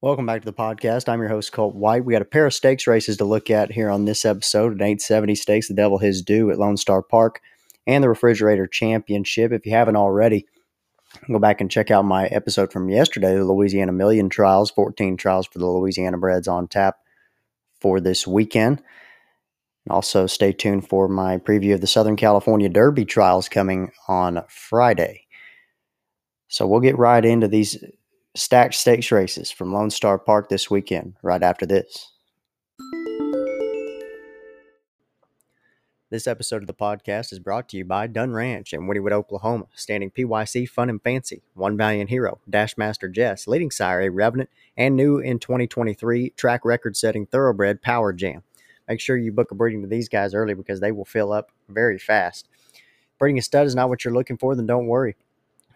Welcome 0.00 0.26
back 0.26 0.42
to 0.42 0.46
the 0.46 0.52
podcast. 0.52 1.08
I'm 1.08 1.18
your 1.18 1.28
host, 1.28 1.50
Colt 1.50 1.74
White. 1.74 2.04
We 2.04 2.12
got 2.12 2.22
a 2.22 2.24
pair 2.24 2.46
of 2.46 2.54
stakes 2.54 2.86
races 2.86 3.16
to 3.16 3.24
look 3.24 3.50
at 3.50 3.72
here 3.72 3.90
on 3.90 4.04
this 4.04 4.24
episode 4.24 4.74
an 4.74 4.80
870 4.80 5.34
Stakes, 5.34 5.66
the 5.66 5.74
Devil 5.74 5.98
His 5.98 6.22
Due 6.22 6.52
at 6.52 6.58
Lone 6.60 6.76
Star 6.76 7.02
Park, 7.02 7.40
and 7.84 8.04
the 8.04 8.08
Refrigerator 8.08 8.68
Championship. 8.68 9.50
If 9.50 9.66
you 9.66 9.72
haven't 9.72 9.96
already, 9.96 10.46
go 11.26 11.40
back 11.40 11.60
and 11.60 11.68
check 11.68 11.90
out 11.90 12.04
my 12.04 12.26
episode 12.26 12.70
from 12.70 12.88
yesterday, 12.88 13.34
the 13.34 13.44
Louisiana 13.44 13.90
Million 13.90 14.28
Trials, 14.28 14.70
14 14.70 15.16
trials 15.16 15.48
for 15.48 15.58
the 15.58 15.66
Louisiana 15.66 16.16
Breds 16.16 16.46
on 16.46 16.68
tap 16.68 16.98
for 17.80 17.98
this 17.98 18.24
weekend. 18.24 18.80
Also 19.90 20.28
stay 20.28 20.52
tuned 20.52 20.88
for 20.88 21.08
my 21.08 21.38
preview 21.38 21.74
of 21.74 21.80
the 21.80 21.88
Southern 21.88 22.14
California 22.14 22.68
Derby 22.68 23.04
trials 23.04 23.48
coming 23.48 23.90
on 24.06 24.44
Friday. 24.48 25.26
So 26.46 26.68
we'll 26.68 26.78
get 26.78 26.96
right 26.96 27.24
into 27.24 27.48
these 27.48 27.82
stacked 28.38 28.74
stakes 28.74 29.10
races 29.10 29.50
from 29.50 29.72
Lone 29.72 29.90
Star 29.90 30.16
Park 30.16 30.48
this 30.48 30.70
weekend, 30.70 31.14
right 31.22 31.42
after 31.42 31.66
this. 31.66 32.12
This 36.10 36.26
episode 36.26 36.62
of 36.62 36.68
the 36.68 36.74
podcast 36.74 37.32
is 37.32 37.40
brought 37.40 37.68
to 37.68 37.76
you 37.76 37.84
by 37.84 38.06
Dunn 38.06 38.32
Ranch 38.32 38.72
in 38.72 38.82
Wynnewood, 38.82 39.12
Oklahoma, 39.12 39.66
standing 39.74 40.10
PYC 40.10 40.66
Fun 40.66 40.88
and 40.88 41.02
Fancy, 41.02 41.42
One 41.54 41.76
Valiant 41.76 42.08
Hero, 42.08 42.40
Dashmaster 42.48 43.12
Jess, 43.12 43.46
leading 43.46 43.70
sire 43.70 44.02
A 44.02 44.08
Revenant, 44.08 44.48
and 44.76 44.96
new 44.96 45.18
in 45.18 45.38
2023 45.38 46.30
track 46.30 46.64
record 46.64 46.96
setting 46.96 47.26
thoroughbred 47.26 47.82
Power 47.82 48.12
Jam. 48.12 48.42
Make 48.88 49.00
sure 49.00 49.18
you 49.18 49.32
book 49.32 49.50
a 49.50 49.54
breeding 49.54 49.82
to 49.82 49.88
these 49.88 50.08
guys 50.08 50.32
early 50.32 50.54
because 50.54 50.80
they 50.80 50.92
will 50.92 51.04
fill 51.04 51.32
up 51.32 51.50
very 51.68 51.98
fast. 51.98 52.48
Breeding 53.18 53.38
a 53.38 53.42
stud 53.42 53.66
is 53.66 53.74
not 53.74 53.88
what 53.88 54.04
you're 54.04 54.14
looking 54.14 54.38
for, 54.38 54.54
then 54.54 54.66
don't 54.66 54.86
worry. 54.86 55.16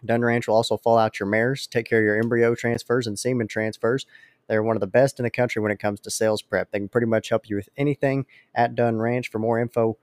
Dunn 0.04 0.22
Ranch 0.22 0.48
will 0.48 0.56
also 0.56 0.76
fall 0.76 0.98
out 0.98 1.20
your 1.20 1.28
mares, 1.28 1.66
take 1.66 1.86
care 1.86 1.98
of 2.00 2.04
your 2.04 2.18
embryo 2.18 2.54
transfers 2.54 3.06
and 3.06 3.18
semen 3.18 3.48
transfers. 3.48 4.06
They're 4.48 4.62
one 4.62 4.76
of 4.76 4.80
the 4.80 4.86
best 4.86 5.18
in 5.18 5.24
the 5.24 5.30
country 5.30 5.62
when 5.62 5.72
it 5.72 5.78
comes 5.78 6.00
to 6.00 6.10
sales 6.10 6.42
prep. 6.42 6.70
They 6.70 6.78
can 6.78 6.88
pretty 6.88 7.06
much 7.06 7.28
help 7.28 7.48
you 7.48 7.56
with 7.56 7.68
anything 7.76 8.26
at 8.54 8.74
Dunn 8.74 8.98
Ranch. 8.98 9.30
For 9.30 9.38
more 9.38 9.58
info, 9.58 9.96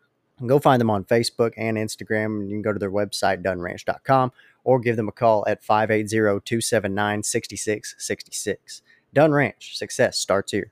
go 0.45 0.59
find 0.59 0.79
them 0.79 0.89
on 0.89 1.03
Facebook 1.03 1.53
and 1.57 1.77
Instagram. 1.77 2.41
And 2.41 2.49
you 2.49 2.55
can 2.55 2.61
go 2.61 2.73
to 2.73 2.79
their 2.79 2.91
website, 2.91 3.43
dunnranch.com, 3.43 4.31
or 4.63 4.79
give 4.79 4.95
them 4.95 5.09
a 5.09 5.11
call 5.11 5.43
at 5.47 5.63
580 5.63 6.41
279 6.45 7.23
6666. 7.23 8.81
Dunn 9.13 9.31
Ranch, 9.31 9.77
success 9.77 10.17
starts 10.17 10.51
here. 10.51 10.71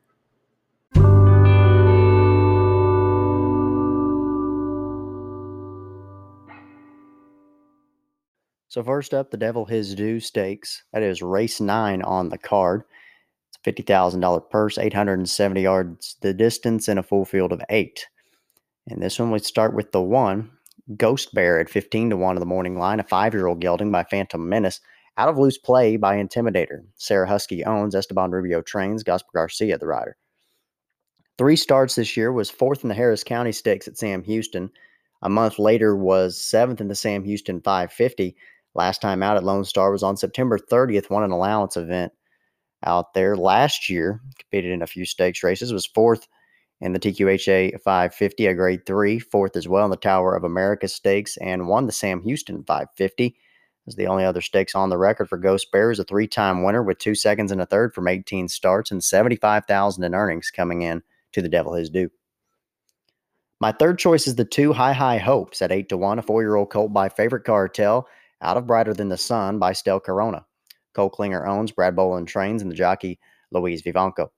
So 8.70 8.84
first 8.84 9.14
up, 9.14 9.32
the 9.32 9.38
Devil 9.38 9.66
His 9.66 9.96
Due 9.96 10.20
Stakes. 10.20 10.84
That 10.92 11.02
is 11.02 11.22
race 11.22 11.62
nine 11.62 12.02
on 12.02 12.30
the 12.30 12.38
card. 12.38 12.84
It's 13.48 13.58
a 13.58 13.64
fifty 13.64 13.82
thousand 13.82 14.20
dollar 14.20 14.42
purse, 14.42 14.78
eight 14.78 14.94
hundred 14.94 15.20
and 15.20 15.30
seventy 15.30 15.62
yards 15.62 16.18
the 16.22 16.34
distance, 16.34 16.90
in 16.90 16.98
a 16.98 17.04
full 17.04 17.24
field 17.24 17.54
of 17.54 17.62
eight. 17.70 18.08
And 18.88 19.02
this 19.02 19.20
one 19.20 19.32
we 19.32 19.40
start 19.40 19.74
with 19.74 19.94
the 19.94 20.02
one 20.02 20.52
Ghost 20.98 21.34
Bear 21.34 21.60
at 21.60 21.70
fifteen 21.70 22.10
to 22.10 22.18
one 22.18 22.36
of 22.36 22.42
the 22.42 22.46
morning 22.46 22.78
line, 22.78 23.00
a 23.00 23.04
five 23.04 23.34
year 23.34 23.48
old 23.48 23.62
gelding 23.62 23.92
by 23.92 24.04
Phantom 24.04 24.48
Menace. 24.48 24.82
Out 25.18 25.30
of 25.30 25.38
loose 25.38 25.58
play 25.58 25.98
by 25.98 26.18
Intimidator. 26.18 26.84
Sarah 26.98 27.28
Husky 27.28 27.64
owns 27.66 27.96
Esteban 27.96 28.32
Rubio 28.32 28.62
trains 28.62 29.02
Gasper 29.02 29.32
Garcia 29.34 29.78
the 29.78 29.88
rider. 29.88 30.16
Three 31.38 31.56
starts 31.56 31.96
this 31.96 32.18
year 32.18 32.32
was 32.32 32.52
fourth 32.52 32.84
in 32.84 32.90
the 32.90 32.96
Harris 32.96 33.24
County 33.24 33.52
Stakes 33.52 33.88
at 33.88 33.98
Sam 33.98 34.24
Houston. 34.24 34.70
A 35.24 35.30
month 35.30 35.58
later 35.58 35.96
was 35.96 36.40
seventh 36.40 36.82
in 36.82 36.88
the 36.88 36.96
Sam 36.96 37.24
Houston 37.24 37.62
550 37.62 38.36
Last 38.78 39.02
time 39.02 39.24
out 39.24 39.38
at 39.38 39.44
Lone 39.44 39.66
Star 39.66 39.92
was 39.92 40.04
on 40.04 40.18
September 40.18 40.60
30th, 40.60 41.10
won 41.10 41.24
an 41.24 41.32
allowance 41.32 41.76
event 41.76 42.14
out 42.86 43.16
there. 43.16 43.36
Last 43.36 43.90
year, 43.90 44.22
competed 44.38 44.72
in 44.72 44.84
a 44.84 44.88
few 44.88 45.04
stakes 45.04 45.42
races, 45.42 45.74
was 45.74 45.88
fourth 45.88 46.28
in 46.80 46.94
the 46.94 47.00
TQHA 47.00 47.82
550, 47.82 48.46
a 48.46 48.54
grade 48.54 48.86
three, 48.86 49.18
fourth 49.18 49.56
as 49.56 49.68
well 49.68 49.84
in 49.86 49.90
the 49.90 49.98
Tower 49.98 50.36
of 50.36 50.44
America 50.44 50.88
Stakes, 50.88 51.38
and 51.38 51.68
won 51.68 51.88
the 51.88 51.92
Sam 51.92 52.22
Houston 52.22 52.64
550. 52.66 53.36
Is 53.88 53.96
the 53.96 54.06
only 54.06 54.26
other 54.26 54.42
stakes 54.42 54.76
on 54.76 54.90
the 54.90 54.98
record 54.98 55.28
for 55.28 55.40
Ghost 55.40 55.72
Bears, 55.72 55.98
a 55.98 56.04
three-time 56.04 56.62
winner 56.62 56.84
with 56.84 57.00
two 57.00 57.16
seconds 57.16 57.52
and 57.52 57.62
a 57.62 57.66
third 57.66 57.96
from 57.96 58.08
18 58.08 58.48
starts 58.48 58.92
and 58.92 59.04
75,000 59.04 60.04
in 60.04 60.14
earnings 60.14 60.52
coming 60.52 60.84
in 60.84 61.02
to 61.32 61.42
the 61.42 61.50
Devil 61.50 61.74
His 61.74 61.90
Due. 61.90 62.12
My 63.60 63.72
third 63.72 63.98
choice 63.98 64.28
is 64.28 64.36
the 64.36 64.46
two 64.46 64.74
High 64.74 64.94
High 64.94 65.18
Hopes 65.18 65.64
at 65.64 65.72
eight 65.72 65.90
to 65.90 65.98
one, 65.98 66.20
a 66.20 66.22
four-year-old 66.22 66.70
colt 66.70 66.94
by 66.94 67.10
Favorite 67.10 67.44
Cartel 67.46 68.08
out 68.42 68.58
of 68.58 68.68
Brighter 68.68 68.94
Than 68.94 69.10
the 69.10 69.18
Sun 69.18 69.60
by 69.60 69.74
Stel 69.74 70.00
Corona. 70.00 70.46
Cole 70.94 71.10
Klinger 71.10 71.46
owns 71.46 71.72
Brad 71.72 71.96
Boland 71.96 72.28
trains 72.28 72.62
and 72.62 72.72
the 72.72 72.76
jockey 72.76 73.20
Luis 73.52 73.82
Vivanco. 73.82 74.30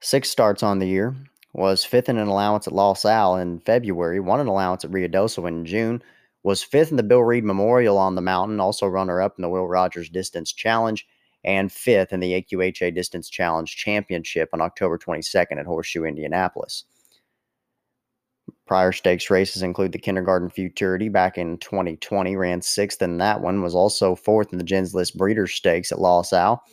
Six 0.00 0.28
starts 0.28 0.62
on 0.62 0.78
the 0.78 0.86
year. 0.86 1.14
Was 1.54 1.84
fifth 1.84 2.08
in 2.08 2.18
an 2.18 2.28
allowance 2.28 2.66
at 2.66 2.72
Los 2.72 3.04
Al 3.04 3.36
in 3.36 3.60
February, 3.60 4.18
won 4.20 4.40
an 4.40 4.46
allowance 4.46 4.84
at 4.84 4.90
Ruidoso 4.90 5.46
in 5.46 5.66
June, 5.66 6.02
was 6.42 6.62
fifth 6.62 6.90
in 6.90 6.96
the 6.96 7.02
Bill 7.02 7.22
Reed 7.22 7.44
Memorial 7.44 7.98
on 7.98 8.14
the 8.14 8.22
mountain, 8.22 8.58
also 8.58 8.86
runner 8.86 9.20
up 9.20 9.34
in 9.38 9.42
the 9.42 9.48
Will 9.48 9.68
Rogers 9.68 10.08
Distance 10.08 10.52
Challenge, 10.52 11.06
and 11.44 11.70
fifth 11.70 12.12
in 12.12 12.20
the 12.20 12.32
AQHA 12.42 12.94
Distance 12.94 13.28
Challenge 13.28 13.76
Championship 13.76 14.48
on 14.52 14.60
October 14.60 14.98
22nd 14.98 15.58
at 15.58 15.66
Horseshoe, 15.66 16.04
Indianapolis. 16.04 16.84
Prior 18.72 18.90
stakes 18.90 19.28
races 19.28 19.60
include 19.60 19.92
the 19.92 19.98
Kindergarten 19.98 20.48
Futurity 20.48 21.10
back 21.10 21.36
in 21.36 21.58
2020, 21.58 22.36
ran 22.36 22.62
sixth 22.62 23.02
in 23.02 23.18
that 23.18 23.42
one, 23.42 23.60
was 23.60 23.74
also 23.74 24.14
fourth 24.14 24.50
in 24.50 24.56
the 24.56 24.64
Gens 24.64 24.94
List 24.94 25.14
Breeders' 25.18 25.52
Stakes 25.52 25.92
at 25.92 26.00
Los 26.00 26.32
Al. 26.32 26.64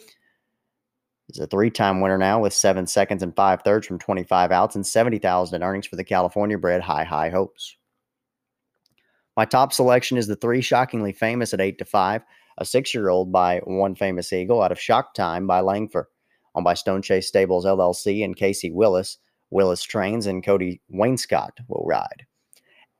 He's 1.28 1.40
a 1.40 1.48
three 1.48 1.70
time 1.70 2.00
winner 2.00 2.18
now 2.18 2.40
with 2.40 2.54
seven 2.54 2.88
seconds 2.88 3.22
and 3.22 3.36
five 3.36 3.64
thirds 3.64 3.86
from 3.86 4.00
25 4.00 4.50
outs 4.50 4.78
and 4.78 4.88
70,000 4.88 5.54
in 5.58 5.62
earnings 5.62 5.88
for 5.88 5.98
the 5.98 6.06
California 6.06 6.58
bred 6.58 6.80
High 6.80 7.04
High 7.04 7.32
Hopes. 7.32 7.76
My 9.36 9.44
top 9.44 9.74
selection 9.74 10.18
is 10.18 10.28
the 10.28 10.38
three 10.38 10.62
shockingly 10.62 11.12
famous 11.12 11.54
at 11.54 11.60
eight 11.60 11.80
to 11.80 11.86
five, 11.86 12.22
a 12.58 12.64
six 12.64 12.94
year 12.94 13.10
old 13.10 13.34
by 13.34 13.60
One 13.66 13.94
Famous 13.94 14.32
Eagle 14.32 14.62
out 14.62 14.72
of 14.72 14.80
Shock 14.80 15.16
Time 15.16 15.48
by 15.48 15.60
Langford, 15.60 16.06
owned 16.56 16.64
by 16.64 16.76
Stone 16.76 17.02
Chase 17.02 17.28
Stables 17.28 17.66
LLC 17.66 18.24
and 18.24 18.38
Casey 18.38 18.72
Willis 18.72 19.18
Willis 19.52 19.84
trains, 19.84 20.26
and 20.28 20.44
Cody 20.44 20.82
Wainscott 20.94 21.52
will 21.68 21.86
ride. 21.86 22.26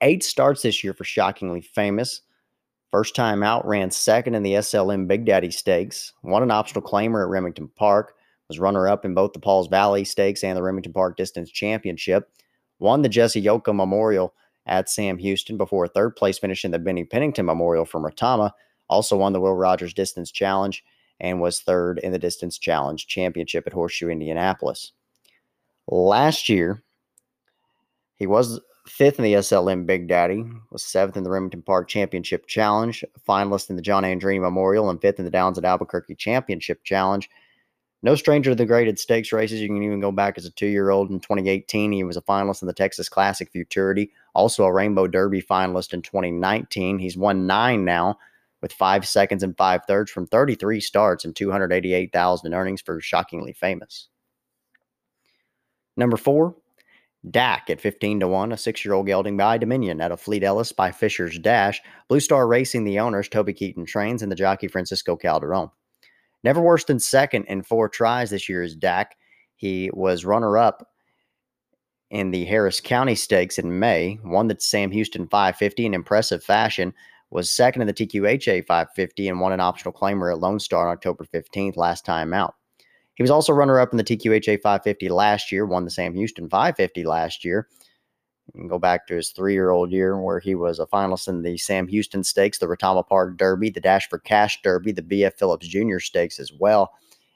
Eight 0.02 0.24
starts 0.24 0.62
this 0.62 0.84
year 0.84 0.94
for 0.94 1.04
Shockingly 1.04 1.62
Famous. 1.62 2.22
First 2.92 3.16
time 3.16 3.44
out, 3.44 3.68
ran 3.68 3.92
second 3.92 4.36
in 4.36 4.44
the 4.44 4.54
SLM 4.54 5.08
Big 5.08 5.26
Daddy 5.26 5.52
Stakes, 5.52 6.14
won 6.24 6.42
an 6.42 6.52
optional 6.52 6.82
claimer 6.82 7.24
at 7.24 7.30
Remington 7.30 7.70
Park, 7.76 8.16
was 8.48 8.60
runner 8.60 8.88
up 8.88 9.06
in 9.06 9.14
both 9.14 9.34
the 9.34 9.40
Pauls 9.40 9.68
Valley 9.68 10.04
Stakes 10.04 10.44
and 10.44 10.58
the 10.58 10.64
Remington 10.64 10.94
Park 10.94 11.16
Distance 11.16 11.52
Championship, 11.52 12.32
won 12.80 13.04
the 13.04 13.10
Jesse 13.10 13.44
Yoakum 13.44 13.76
Memorial 13.76 14.34
at 14.66 14.90
Sam 14.90 15.18
Houston 15.18 15.58
before 15.58 15.86
a 15.86 15.90
third 15.90 16.16
place 16.16 16.40
finish 16.40 16.66
in 16.66 16.72
the 16.72 16.80
Benny 16.80 17.04
Pennington 17.04 17.46
Memorial 17.46 17.86
from 17.86 18.04
Retama, 18.04 18.52
also 18.90 19.18
won 19.18 19.34
the 19.34 19.42
Will 19.42 19.54
Rogers 19.56 19.94
Distance 19.94 20.32
Challenge, 20.32 20.84
and 21.20 21.42
was 21.42 21.60
third 21.60 22.00
in 22.00 22.12
the 22.12 22.20
Distance 22.20 22.58
Challenge 22.58 23.06
Championship 23.06 23.68
at 23.68 23.74
Horseshoe, 23.74 24.10
Indianapolis. 24.10 24.94
Last 25.92 26.50
year, 26.50 26.84
he 28.18 28.28
was 28.28 28.60
fifth 28.86 29.18
in 29.18 29.24
the 29.24 29.34
SLM 29.34 29.88
Big 29.88 30.08
Daddy, 30.08 30.46
was 30.70 30.84
seventh 30.84 31.18
in 31.18 31.24
the 31.24 31.32
Remington 31.32 31.64
Park 31.64 31.88
Championship 31.88 32.46
Challenge, 32.46 33.04
finalist 33.28 33.72
in 33.72 33.76
the 33.76 33.82
John 33.82 34.04
Andreini 34.04 34.40
Memorial, 34.40 34.92
and 34.92 35.02
fifth 35.02 35.18
in 35.18 35.26
the 35.26 35.32
Downs 35.32 35.58
at 35.58 35.66
Albuquerque 35.66 36.14
Championship 36.14 36.84
Challenge. 36.84 37.28
No 38.04 38.14
stranger 38.14 38.52
to 38.52 38.56
the 38.56 38.68
graded 38.68 39.00
stakes 39.00 39.34
races. 39.34 39.60
You 39.60 39.68
can 39.68 39.82
even 39.82 40.00
go 40.00 40.12
back 40.12 40.38
as 40.38 40.46
a 40.46 40.52
two 40.52 40.68
year 40.68 40.92
old 40.92 41.10
in 41.10 41.20
2018. 41.20 41.92
He 41.92 42.04
was 42.04 42.18
a 42.18 42.22
finalist 42.22 42.62
in 42.62 42.68
the 42.68 42.74
Texas 42.74 43.10
Classic 43.10 43.50
Futurity, 43.52 44.12
also 44.36 44.66
a 44.66 44.72
Rainbow 44.72 45.08
Derby 45.08 45.42
finalist 45.42 45.94
in 45.94 46.04
2019. 46.04 47.00
He's 47.00 47.18
won 47.18 47.48
nine 47.48 47.84
now 47.84 48.20
with 48.62 48.74
five 48.74 49.08
seconds 49.08 49.42
and 49.42 49.58
five 49.58 49.82
thirds 49.86 50.12
from 50.12 50.28
33 50.28 50.80
starts 50.82 51.26
and 51.26 51.36
288,000 51.36 52.46
in 52.46 52.54
earnings 52.54 52.82
for 52.82 53.02
Shockingly 53.02 53.54
Famous. 53.54 54.08
Number 56.00 56.16
four, 56.16 56.56
Dak 57.30 57.70
at 57.70 57.82
15 57.82 58.22
to 58.22 58.28
1, 58.30 58.54
a 58.54 58.58
six 58.58 58.86
year 58.86 58.94
old 58.94 59.06
gelding 59.06 59.36
by 59.36 59.58
Dominion 59.58 60.00
out 60.00 60.14
of 60.14 60.22
Fleet 60.22 60.46
Ellis 60.46 60.72
by 60.72 60.92
Fisher's 60.92 61.38
Dash. 61.38 61.82
Blue 62.08 62.22
Star 62.22 62.48
Racing, 62.48 62.86
the 62.86 63.00
owners, 63.00 63.28
Toby 63.28 63.52
Keaton 63.52 63.86
trains, 63.86 64.24
and 64.24 64.32
the 64.32 64.36
jockey 64.38 64.70
Francisco 64.70 65.18
Calderon. 65.18 65.70
Never 66.42 66.62
worse 66.62 66.86
than 66.86 67.00
second 67.00 67.44
in 67.50 67.64
four 67.64 67.90
tries 67.90 68.30
this 68.30 68.48
year 68.48 68.64
is 68.64 68.78
Dak. 68.78 69.18
He 69.58 69.90
was 69.92 70.24
runner 70.24 70.58
up 70.58 70.88
in 72.10 72.32
the 72.32 72.46
Harris 72.46 72.80
County 72.80 73.16
Stakes 73.16 73.60
in 73.60 73.78
May, 73.78 74.20
won 74.24 74.48
the 74.48 74.56
Sam 74.58 74.92
Houston 74.92 75.28
550 75.28 75.86
in 75.86 75.94
impressive 75.94 76.42
fashion, 76.42 76.94
was 77.30 77.52
second 77.52 77.82
in 77.82 77.88
the 77.90 77.94
TQHA 77.94 78.66
550, 78.66 79.28
and 79.28 79.42
won 79.42 79.52
an 79.52 79.60
optional 79.60 79.94
claimer 79.94 80.32
at 80.32 80.40
Lone 80.40 80.62
Star 80.62 80.88
on 80.88 80.94
October 80.94 81.26
15th, 81.26 81.76
last 81.76 82.06
time 82.06 82.34
out. 82.34 82.56
He 83.20 83.24
was 83.24 83.32
also 83.32 83.52
runner 83.52 83.82
up 83.82 83.92
in 83.92 83.98
the 83.98 84.04
TQHA 84.06 84.62
550 84.62 85.10
last 85.10 85.52
year, 85.52 85.66
won 85.66 85.84
the 85.84 85.92
Sam 85.92 86.14
Houston 86.14 86.48
550 86.48 87.04
last 87.04 87.44
year. 87.44 87.68
You 88.54 88.62
can 88.62 88.70
go 88.70 88.80
back 88.80 89.08
to 89.08 89.16
his 89.16 89.32
three 89.32 89.52
year 89.52 89.72
old 89.72 89.92
year 89.92 90.18
where 90.18 90.40
he 90.40 90.56
was 90.56 90.80
a 90.80 90.86
finalist 90.86 91.28
in 91.28 91.42
the 91.42 91.58
Sam 91.58 91.86
Houston 91.90 92.24
Stakes, 92.24 92.60
the 92.60 92.66
Retama 92.66 93.06
Park 93.06 93.36
Derby, 93.36 93.72
the 93.72 93.82
Dash 93.82 94.08
for 94.08 94.20
Cash 94.20 94.62
Derby, 94.62 94.94
the 94.94 95.02
BF 95.02 95.34
Phillips 95.34 95.68
Jr. 95.68 96.00
Stakes 96.00 96.40
as 96.40 96.54
well. 96.54 96.94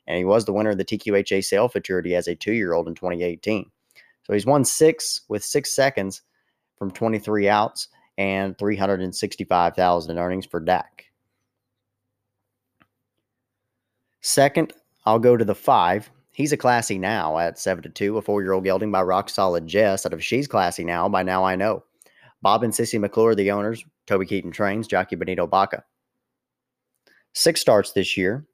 And 0.08 0.18
he 0.18 0.24
was 0.24 0.46
the 0.46 0.54
winner 0.54 0.70
of 0.70 0.78
the 0.78 0.86
TQHA 0.86 1.44
sale 1.44 1.68
futurity 1.68 2.16
as 2.16 2.30
a 2.30 2.36
two 2.36 2.54
year 2.54 2.72
old 2.72 2.88
in 2.88 2.96
2018. 2.96 3.70
So 4.24 4.32
he's 4.32 4.46
won 4.46 4.64
six 4.64 5.24
with 5.28 5.44
six 5.44 5.76
seconds 5.76 6.22
from 6.78 6.92
23 6.92 7.50
outs 7.50 7.90
and 8.18 8.58
365,000 8.58 10.12
in 10.12 10.18
earnings 10.18 10.46
for 10.46 10.62
Dak. 10.62 11.08
Second, 14.22 14.72
I'll 15.06 15.20
go 15.20 15.36
to 15.36 15.46
the 15.46 15.56
five. 15.56 16.10
He's 16.32 16.52
a 16.52 16.58
classy 16.58 16.98
now 16.98 17.38
at 17.38 17.60
7 17.60 17.84
to 17.84 17.90
2, 17.90 18.18
a 18.18 18.22
four 18.22 18.42
year 18.42 18.54
old 18.54 18.64
gelding 18.64 18.92
by 18.92 19.04
Rock 19.04 19.30
Solid 19.30 19.68
Jess. 19.68 20.06
Out 20.06 20.14
of 20.14 20.24
She's 20.24 20.48
Classy 20.48 20.84
Now, 20.84 21.08
by 21.10 21.24
now 21.24 21.44
I 21.44 21.56
know. 21.56 21.84
Bob 22.42 22.64
and 22.64 22.74
Sissy 22.74 23.00
McClure, 23.00 23.36
the 23.36 23.52
owners, 23.52 23.86
Toby 24.08 24.26
Keaton 24.26 24.52
trains, 24.52 24.88
jockey 24.88 25.16
Benito 25.16 25.46
Baca. 25.46 25.84
Six 27.34 27.62
starts 27.62 27.92
this 27.92 28.18
year. 28.18 28.46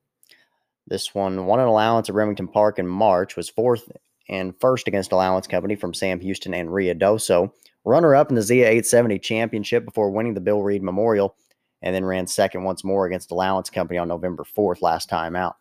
This 0.87 1.13
one 1.13 1.45
won 1.45 1.59
an 1.59 1.67
allowance 1.67 2.09
at 2.09 2.15
Remington 2.15 2.47
Park 2.47 2.79
in 2.79 2.87
March, 2.87 3.35
was 3.35 3.49
fourth 3.49 3.89
and 4.27 4.53
first 4.59 4.87
against 4.87 5.11
Allowance 5.11 5.47
Company 5.47 5.75
from 5.75 5.93
Sam 5.93 6.19
Houston 6.19 6.53
and 6.53 6.69
Ruidoso. 6.69 7.51
Runner 7.85 8.15
up 8.15 8.29
in 8.29 8.35
the 8.35 8.41
Zia 8.41 8.65
870 8.65 9.19
Championship 9.19 9.85
before 9.85 10.11
winning 10.11 10.33
the 10.33 10.41
Bill 10.41 10.61
Reed 10.61 10.83
Memorial, 10.83 11.35
and 11.81 11.95
then 11.95 12.05
ran 12.05 12.27
second 12.27 12.63
once 12.63 12.83
more 12.83 13.05
against 13.05 13.31
Allowance 13.31 13.69
Company 13.69 13.97
on 13.97 14.07
November 14.07 14.43
4th, 14.43 14.81
last 14.81 15.09
time 15.09 15.35
out 15.35 15.55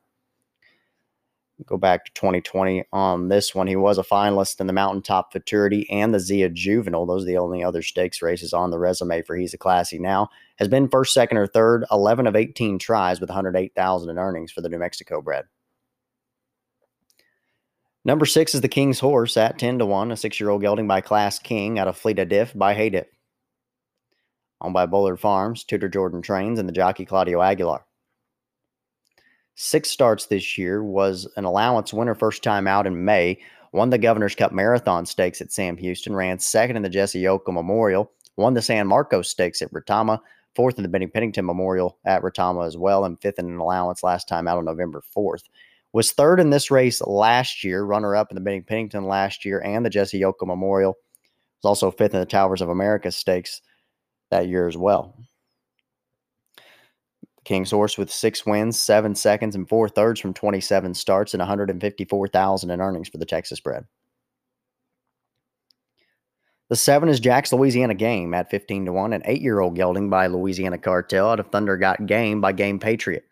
go 1.66 1.76
back 1.76 2.04
to 2.04 2.12
2020 2.12 2.84
on 2.92 3.14
um, 3.14 3.28
this 3.28 3.54
one. 3.54 3.66
He 3.66 3.76
was 3.76 3.98
a 3.98 4.02
finalist 4.02 4.60
in 4.60 4.66
the 4.66 4.72
Mountaintop 4.72 5.32
Futurity 5.32 5.88
and 5.90 6.14
the 6.14 6.20
Zia 6.20 6.48
Juvenile. 6.48 7.06
Those 7.06 7.22
are 7.22 7.26
the 7.26 7.38
only 7.38 7.64
other 7.64 7.82
stakes 7.82 8.22
races 8.22 8.52
on 8.52 8.70
the 8.70 8.78
resume 8.78 9.22
for 9.22 9.36
He's 9.36 9.54
a 9.54 9.58
Classy 9.58 9.98
now. 9.98 10.28
Has 10.58 10.68
been 10.68 10.88
first, 10.88 11.12
second, 11.12 11.38
or 11.38 11.46
third, 11.46 11.84
11 11.90 12.26
of 12.26 12.36
18 12.36 12.78
tries 12.78 13.20
with 13.20 13.28
108,000 13.28 14.10
in 14.10 14.18
earnings 14.18 14.52
for 14.52 14.60
the 14.60 14.68
New 14.68 14.78
Mexico 14.78 15.20
bred. 15.20 15.46
Number 18.04 18.24
six 18.24 18.54
is 18.54 18.60
the 18.60 18.68
King's 18.68 19.00
Horse 19.00 19.36
at 19.36 19.58
10 19.58 19.80
to 19.80 19.86
1, 19.86 20.12
a 20.12 20.16
six 20.16 20.38
year 20.38 20.50
old 20.50 20.62
gelding 20.62 20.86
by 20.86 21.00
Class 21.00 21.38
King 21.38 21.78
out 21.78 21.88
of 21.88 21.96
Fleet 21.96 22.18
of 22.18 22.28
Diff 22.28 22.52
by 22.54 22.74
Hay 22.74 22.90
Diff. 22.90 23.06
Owned 24.60 24.74
by 24.74 24.86
Bullard 24.86 25.20
Farms, 25.20 25.64
Tudor 25.64 25.88
Jordan 25.88 26.22
Trains, 26.22 26.58
and 26.58 26.68
the 26.68 26.72
jockey 26.72 27.04
Claudio 27.04 27.42
Aguilar 27.42 27.84
six 29.60 29.90
starts 29.90 30.26
this 30.26 30.56
year, 30.56 30.84
was 30.84 31.28
an 31.36 31.44
allowance 31.44 31.92
winner 31.92 32.14
first 32.14 32.44
time 32.44 32.68
out 32.68 32.86
in 32.86 33.04
May, 33.04 33.40
won 33.72 33.90
the 33.90 33.98
Governor's 33.98 34.36
Cup 34.36 34.52
Marathon 34.52 35.04
Stakes 35.04 35.40
at 35.40 35.52
Sam 35.52 35.76
Houston, 35.76 36.14
ran 36.14 36.38
second 36.38 36.76
in 36.76 36.82
the 36.82 36.88
Jesse 36.88 37.20
Yoakum 37.20 37.54
Memorial, 37.54 38.12
won 38.36 38.54
the 38.54 38.62
San 38.62 38.86
Marcos 38.86 39.28
Stakes 39.28 39.60
at 39.60 39.72
Retama, 39.72 40.20
fourth 40.54 40.76
in 40.76 40.84
the 40.84 40.88
Benny 40.88 41.08
Pennington 41.08 41.44
Memorial 41.44 41.98
at 42.04 42.22
Retama 42.22 42.68
as 42.68 42.76
well, 42.76 43.04
and 43.04 43.20
fifth 43.20 43.40
in 43.40 43.46
an 43.46 43.58
allowance 43.58 44.04
last 44.04 44.28
time 44.28 44.46
out 44.46 44.58
on 44.58 44.64
November 44.64 45.02
4th. 45.16 45.42
Was 45.92 46.12
third 46.12 46.38
in 46.38 46.50
this 46.50 46.70
race 46.70 47.00
last 47.00 47.64
year, 47.64 47.82
runner 47.82 48.14
up 48.14 48.30
in 48.30 48.36
the 48.36 48.40
Benny 48.40 48.60
Pennington 48.60 49.08
last 49.08 49.44
year 49.44 49.60
and 49.60 49.84
the 49.84 49.90
Jesse 49.90 50.20
Yoakum 50.20 50.46
Memorial. 50.46 50.96
Was 51.62 51.68
also 51.68 51.90
fifth 51.90 52.14
in 52.14 52.20
the 52.20 52.26
Towers 52.26 52.62
of 52.62 52.68
America 52.68 53.10
Stakes 53.10 53.60
that 54.30 54.46
year 54.46 54.68
as 54.68 54.76
well. 54.76 55.16
King's 57.48 57.70
Horse 57.70 57.96
with 57.96 58.12
six 58.12 58.44
wins, 58.44 58.78
seven 58.78 59.14
seconds, 59.14 59.54
and 59.54 59.66
four 59.66 59.88
thirds 59.88 60.20
from 60.20 60.34
27 60.34 60.92
starts 60.92 61.32
and 61.32 61.40
154,000 61.40 62.70
in 62.70 62.80
earnings 62.82 63.08
for 63.08 63.16
the 63.16 63.24
Texas 63.24 63.58
bred. 63.58 63.86
The 66.68 66.76
seven 66.76 67.08
is 67.08 67.18
Jack's 67.18 67.50
Louisiana 67.50 67.94
Game 67.94 68.34
at 68.34 68.50
15 68.50 68.84
to 68.84 68.92
1, 68.92 69.14
an 69.14 69.22
eight 69.24 69.40
year 69.40 69.60
old 69.60 69.76
gelding 69.76 70.10
by 70.10 70.26
Louisiana 70.26 70.76
Cartel 70.76 71.30
out 71.30 71.40
of 71.40 71.48
Thunder 71.48 71.78
Got 71.78 72.04
Game 72.04 72.42
by 72.42 72.52
Game 72.52 72.78
Patriot. 72.78 73.24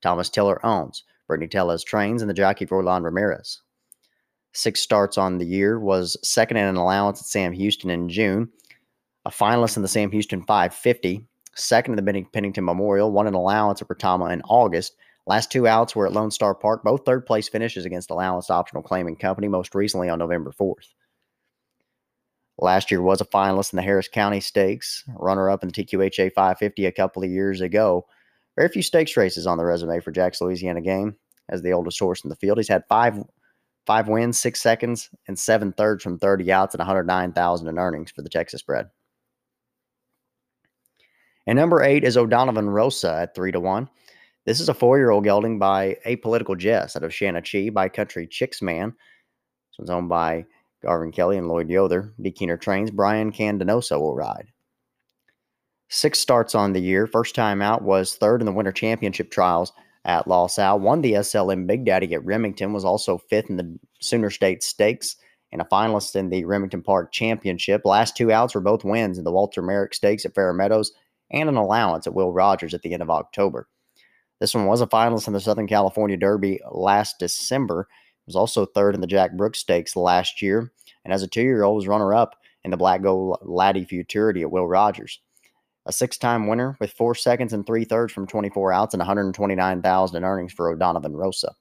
Thomas 0.00 0.30
Tiller 0.30 0.64
owns. 0.64 1.04
Brittany 1.26 1.48
Tellez 1.48 1.84
trains 1.84 2.22
and 2.22 2.30
the 2.30 2.34
jockey 2.34 2.64
for 2.64 2.76
Orlando 2.76 3.04
Ramirez. 3.04 3.60
Six 4.54 4.80
starts 4.80 5.18
on 5.18 5.36
the 5.36 5.44
year, 5.44 5.78
was 5.78 6.16
second 6.22 6.56
in 6.56 6.64
an 6.64 6.76
allowance 6.76 7.20
at 7.20 7.26
Sam 7.26 7.52
Houston 7.52 7.90
in 7.90 8.08
June, 8.08 8.48
a 9.26 9.30
finalist 9.30 9.76
in 9.76 9.82
the 9.82 9.88
Sam 9.88 10.10
Houston 10.10 10.40
550, 10.40 11.26
second 11.58 11.98
in 11.98 12.04
the 12.04 12.26
Pennington 12.32 12.64
Memorial, 12.64 13.10
won 13.10 13.26
an 13.26 13.34
allowance 13.34 13.82
at 13.82 13.88
Retama 13.88 14.32
in 14.32 14.42
August. 14.42 14.96
Last 15.26 15.52
two 15.52 15.66
outs 15.66 15.94
were 15.94 16.06
at 16.06 16.12
Lone 16.12 16.30
Star 16.30 16.54
Park, 16.54 16.82
both 16.82 17.04
third 17.04 17.26
place 17.26 17.48
finishes 17.48 17.84
against 17.84 18.10
Allowance 18.10 18.50
Optional 18.50 18.82
Claiming 18.82 19.16
Company, 19.16 19.48
most 19.48 19.74
recently 19.74 20.08
on 20.08 20.18
November 20.18 20.52
4th. 20.58 20.94
Last 22.60 22.90
year 22.90 23.02
was 23.02 23.20
a 23.20 23.26
finalist 23.26 23.72
in 23.72 23.76
the 23.76 23.82
Harris 23.82 24.08
County 24.08 24.40
Stakes, 24.40 25.04
runner 25.16 25.48
up 25.48 25.62
in 25.62 25.68
the 25.68 25.84
TQHA 25.84 26.32
550 26.32 26.86
a 26.86 26.92
couple 26.92 27.22
of 27.22 27.30
years 27.30 27.60
ago. 27.60 28.06
Very 28.56 28.68
few 28.68 28.82
stakes 28.82 29.16
races 29.16 29.46
on 29.46 29.58
the 29.58 29.64
resume 29.64 30.00
for 30.00 30.10
Jack's 30.10 30.40
Louisiana 30.40 30.80
game 30.80 31.16
as 31.48 31.62
the 31.62 31.72
oldest 31.72 32.00
horse 32.00 32.24
in 32.24 32.30
the 32.30 32.36
field. 32.36 32.58
He's 32.58 32.68
had 32.68 32.82
five 32.88 33.22
five 33.86 34.08
wins, 34.08 34.38
six 34.38 34.60
seconds, 34.60 35.08
and 35.28 35.38
seven 35.38 35.72
thirds 35.72 36.02
from 36.02 36.18
30 36.18 36.52
outs 36.52 36.74
and 36.74 36.80
109,000 36.80 37.68
in 37.68 37.78
earnings 37.78 38.10
for 38.10 38.20
the 38.20 38.28
Texas 38.28 38.60
bred. 38.60 38.86
And 41.48 41.56
number 41.56 41.82
eight 41.82 42.04
is 42.04 42.18
O'Donovan 42.18 42.68
Rosa 42.68 43.20
at 43.22 43.34
three 43.34 43.50
to 43.52 43.58
one. 43.58 43.88
This 44.44 44.60
is 44.60 44.68
a 44.68 44.74
four 44.74 44.98
year 44.98 45.08
old 45.08 45.24
gelding 45.24 45.58
by 45.58 45.96
Apolitical 46.04 46.58
Jess 46.58 46.94
out 46.94 47.02
of 47.02 47.10
Shanachie 47.10 47.72
by 47.72 47.88
Country 47.88 48.26
Chicks 48.26 48.60
Man. 48.60 48.90
This 48.90 49.78
one's 49.78 49.88
owned 49.88 50.10
by 50.10 50.44
Garvin 50.82 51.10
Kelly 51.10 51.38
and 51.38 51.48
Lloyd 51.48 51.68
Yother. 51.70 52.12
D. 52.20 52.30
Keener 52.30 52.58
trains. 52.58 52.90
Brian 52.90 53.32
Candenoso 53.32 53.98
will 53.98 54.14
ride. 54.14 54.48
Six 55.88 56.20
starts 56.20 56.54
on 56.54 56.74
the 56.74 56.82
year. 56.82 57.06
First 57.06 57.34
time 57.34 57.62
out 57.62 57.80
was 57.80 58.14
third 58.14 58.42
in 58.42 58.46
the 58.46 58.52
Winter 58.52 58.70
Championship 58.70 59.30
trials 59.30 59.72
at 60.04 60.28
Los 60.28 60.58
Al. 60.58 60.78
Won 60.78 61.00
the 61.00 61.14
SLM 61.14 61.66
Big 61.66 61.86
Daddy 61.86 62.12
at 62.12 62.24
Remington. 62.26 62.74
Was 62.74 62.84
also 62.84 63.16
fifth 63.16 63.48
in 63.48 63.56
the 63.56 63.78
Sooner 64.00 64.28
State 64.28 64.62
Stakes 64.62 65.16
and 65.50 65.62
a 65.62 65.68
finalist 65.72 66.14
in 66.14 66.28
the 66.28 66.44
Remington 66.44 66.82
Park 66.82 67.10
Championship. 67.10 67.86
Last 67.86 68.18
two 68.18 68.30
outs 68.30 68.54
were 68.54 68.60
both 68.60 68.84
wins 68.84 69.16
in 69.16 69.24
the 69.24 69.32
Walter 69.32 69.62
Merrick 69.62 69.94
Stakes 69.94 70.26
at 70.26 70.34
Fair 70.34 70.52
Meadows 70.52 70.92
and 71.30 71.48
an 71.48 71.56
allowance 71.56 72.06
at 72.06 72.14
Will 72.14 72.32
Rogers 72.32 72.74
at 72.74 72.82
the 72.82 72.92
end 72.92 73.02
of 73.02 73.10
October. 73.10 73.68
This 74.40 74.54
one 74.54 74.66
was 74.66 74.80
a 74.80 74.86
finalist 74.86 75.26
in 75.26 75.32
the 75.32 75.40
Southern 75.40 75.66
California 75.66 76.16
Derby 76.16 76.60
last 76.70 77.18
December. 77.18 77.88
It 77.90 78.26
was 78.26 78.36
also 78.36 78.66
third 78.66 78.94
in 78.94 79.00
the 79.00 79.06
Jack 79.06 79.32
Brooks 79.32 79.58
Stakes 79.58 79.96
last 79.96 80.42
year, 80.42 80.72
and 81.04 81.12
as 81.12 81.22
a 81.22 81.28
two-year-old 81.28 81.76
was 81.76 81.88
runner-up 81.88 82.36
in 82.64 82.70
the 82.70 82.76
Black 82.76 83.02
Gold 83.02 83.38
Laddie 83.42 83.84
Futurity 83.84 84.42
at 84.42 84.50
Will 84.50 84.66
Rogers. 84.66 85.20
A 85.86 85.92
six-time 85.92 86.46
winner 86.46 86.76
with 86.80 86.92
four 86.92 87.14
seconds 87.14 87.52
and 87.52 87.66
three 87.66 87.84
thirds 87.84 88.12
from 88.12 88.26
24 88.26 88.72
outs 88.72 88.94
and 88.94 89.00
129,000 89.00 90.16
in 90.16 90.24
earnings 90.24 90.52
for 90.52 90.70
O'Donovan 90.70 91.16
Rosa. 91.16 91.54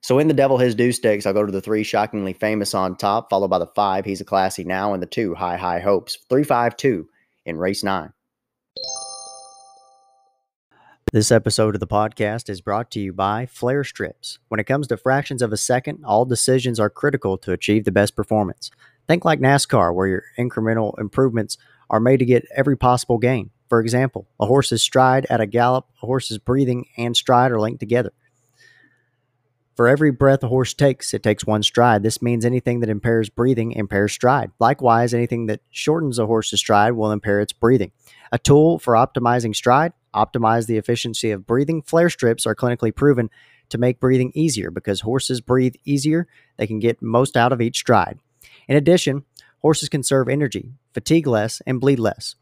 So 0.00 0.18
in 0.18 0.28
the 0.28 0.34
Devil 0.34 0.58
His 0.58 0.74
Due 0.74 0.92
stakes, 0.92 1.24
I'll 1.24 1.32
go 1.32 1.46
to 1.46 1.52
the 1.52 1.62
three 1.62 1.82
shockingly 1.82 2.34
famous 2.34 2.74
on 2.74 2.96
top, 2.96 3.30
followed 3.30 3.48
by 3.48 3.58
the 3.58 3.68
five. 3.68 4.04
He's 4.04 4.20
a 4.20 4.24
classy 4.24 4.62
now, 4.62 4.92
and 4.92 5.02
the 5.02 5.06
two 5.06 5.34
high 5.34 5.56
high 5.56 5.80
hopes. 5.80 6.18
Three 6.28 6.44
five 6.44 6.76
two 6.76 7.08
in 7.44 7.56
race 7.56 7.82
nine. 7.82 8.12
This 11.12 11.30
episode 11.30 11.76
of 11.76 11.80
the 11.80 11.86
podcast 11.86 12.50
is 12.50 12.60
brought 12.60 12.90
to 12.90 13.00
you 13.00 13.12
by 13.12 13.46
Flare 13.46 13.84
Strips. 13.84 14.40
When 14.48 14.58
it 14.58 14.64
comes 14.64 14.88
to 14.88 14.96
fractions 14.96 15.42
of 15.42 15.52
a 15.52 15.56
second, 15.56 16.04
all 16.04 16.24
decisions 16.24 16.80
are 16.80 16.90
critical 16.90 17.38
to 17.38 17.52
achieve 17.52 17.84
the 17.84 17.92
best 17.92 18.16
performance. 18.16 18.70
Think 19.06 19.24
like 19.24 19.38
NASCAR, 19.38 19.94
where 19.94 20.08
your 20.08 20.24
incremental 20.36 20.98
improvements 20.98 21.56
are 21.88 22.00
made 22.00 22.18
to 22.18 22.24
get 22.24 22.46
every 22.56 22.76
possible 22.76 23.18
gain. 23.18 23.50
For 23.68 23.78
example, 23.80 24.26
a 24.40 24.46
horse's 24.46 24.82
stride 24.82 25.26
at 25.30 25.40
a 25.40 25.46
gallop, 25.46 25.86
a 26.02 26.06
horse's 26.06 26.38
breathing 26.38 26.86
and 26.96 27.16
stride 27.16 27.52
are 27.52 27.60
linked 27.60 27.80
together. 27.80 28.12
For 29.74 29.88
every 29.88 30.12
breath 30.12 30.44
a 30.44 30.48
horse 30.48 30.72
takes, 30.72 31.12
it 31.14 31.24
takes 31.24 31.44
one 31.44 31.64
stride. 31.64 32.04
This 32.04 32.22
means 32.22 32.44
anything 32.44 32.80
that 32.80 32.88
impairs 32.88 33.28
breathing 33.28 33.72
impairs 33.72 34.12
stride. 34.12 34.52
Likewise, 34.60 35.12
anything 35.12 35.46
that 35.46 35.62
shortens 35.70 36.18
a 36.18 36.26
horse's 36.26 36.60
stride 36.60 36.92
will 36.92 37.10
impair 37.10 37.40
its 37.40 37.52
breathing. 37.52 37.90
A 38.30 38.38
tool 38.38 38.78
for 38.78 38.94
optimizing 38.94 39.54
stride, 39.54 39.92
optimize 40.14 40.66
the 40.66 40.76
efficiency 40.76 41.32
of 41.32 41.46
breathing. 41.46 41.82
Flare 41.82 42.08
strips 42.08 42.46
are 42.46 42.54
clinically 42.54 42.94
proven 42.94 43.30
to 43.68 43.78
make 43.78 43.98
breathing 43.98 44.30
easier 44.34 44.70
because 44.70 45.00
horses 45.00 45.40
breathe 45.40 45.74
easier. 45.84 46.28
They 46.56 46.68
can 46.68 46.78
get 46.78 47.02
most 47.02 47.36
out 47.36 47.52
of 47.52 47.60
each 47.60 47.78
stride. 47.78 48.20
In 48.68 48.76
addition, 48.76 49.24
horses 49.60 49.88
conserve 49.88 50.28
energy, 50.28 50.70
fatigue 50.92 51.26
less, 51.26 51.60
and 51.66 51.80
bleed 51.80 51.98
less. 51.98 52.36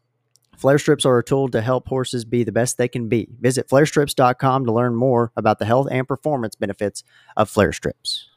Flare 0.57 0.79
strips 0.79 1.05
are 1.05 1.17
a 1.17 1.23
tool 1.23 1.49
to 1.49 1.61
help 1.61 1.87
horses 1.87 2.25
be 2.25 2.43
the 2.43 2.51
best 2.51 2.77
they 2.77 2.87
can 2.87 3.09
be. 3.09 3.27
Visit 3.39 3.67
flarestrips.com 3.69 4.65
to 4.65 4.71
learn 4.71 4.95
more 4.95 5.31
about 5.35 5.59
the 5.59 5.65
health 5.65 5.87
and 5.91 6.07
performance 6.07 6.55
benefits 6.55 7.03
of 7.35 7.49
flare 7.49 7.73
strips. 7.73 8.29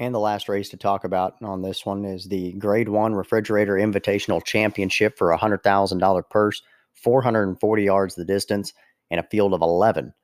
And 0.00 0.14
the 0.14 0.18
last 0.18 0.48
race 0.48 0.70
to 0.70 0.78
talk 0.78 1.04
about 1.04 1.34
on 1.42 1.60
this 1.60 1.84
one 1.84 2.06
is 2.06 2.24
the 2.24 2.52
Grade 2.54 2.88
1 2.88 3.14
Refrigerator 3.14 3.74
Invitational 3.74 4.42
Championship 4.42 5.18
for 5.18 5.30
a 5.30 5.38
$100,000 5.38 6.30
purse, 6.30 6.62
440 6.94 7.82
yards 7.82 8.14
the 8.14 8.24
distance 8.24 8.72
and 9.10 9.20
a 9.20 9.24
field 9.24 9.52
of 9.52 9.60
11. 9.60 10.14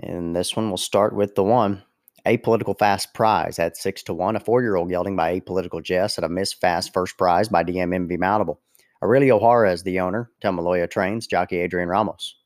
And 0.00 0.34
this 0.34 0.56
one 0.56 0.70
will 0.70 0.76
start 0.76 1.14
with 1.14 1.34
the 1.34 1.44
one. 1.44 1.82
Apolitical 2.26 2.78
Fast 2.78 3.12
Prize 3.12 3.58
at 3.58 3.76
6 3.76 4.02
to 4.04 4.14
1. 4.14 4.36
A 4.36 4.40
four 4.40 4.62
year 4.62 4.76
old 4.76 4.88
gelding 4.88 5.14
by 5.14 5.38
Apolitical 5.38 5.82
Jess 5.82 6.16
at 6.16 6.24
a 6.24 6.28
Miss 6.28 6.52
Fast 6.52 6.92
First 6.94 7.18
Prize 7.18 7.48
by 7.48 7.62
DMMV 7.62 8.18
Mountable. 8.18 8.58
Aurelio 9.02 9.38
Juarez, 9.38 9.82
the 9.82 10.00
owner. 10.00 10.30
Tamaloya 10.42 10.90
Trains, 10.90 11.26
jockey 11.26 11.58
Adrian 11.58 11.88
Ramos. 11.88 12.36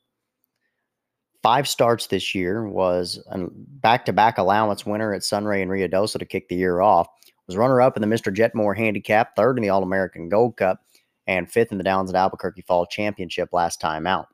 Five 1.41 1.69
starts 1.69 2.07
this 2.07 2.35
year 2.35 2.67
was 2.67 3.23
a 3.31 3.47
back 3.49 4.03
to 4.05 4.13
back 4.13 4.37
allowance 4.37 4.85
winner 4.85 5.13
at 5.13 5.23
Sunray 5.23 5.61
and 5.61 5.71
Ruidoso 5.71 6.19
to 6.19 6.25
kick 6.25 6.49
the 6.49 6.57
year 6.57 6.81
off. 6.81 7.07
Was 7.47 7.55
runner 7.55 7.81
up 7.81 7.95
in 7.95 8.01
the 8.01 8.13
Mr. 8.13 8.35
Jetmore 8.35 8.77
Handicap, 8.77 9.35
third 9.35 9.57
in 9.57 9.63
the 9.63 9.69
All 9.69 9.81
American 9.81 10.27
Gold 10.27 10.57
Cup, 10.57 10.81
and 11.25 11.49
fifth 11.49 11.71
in 11.71 11.77
the 11.77 11.83
Downs 11.83 12.09
at 12.09 12.15
Albuquerque 12.17 12.63
Fall 12.63 12.85
Championship 12.85 13.49
last 13.53 13.79
time 13.79 14.05
out. 14.05 14.27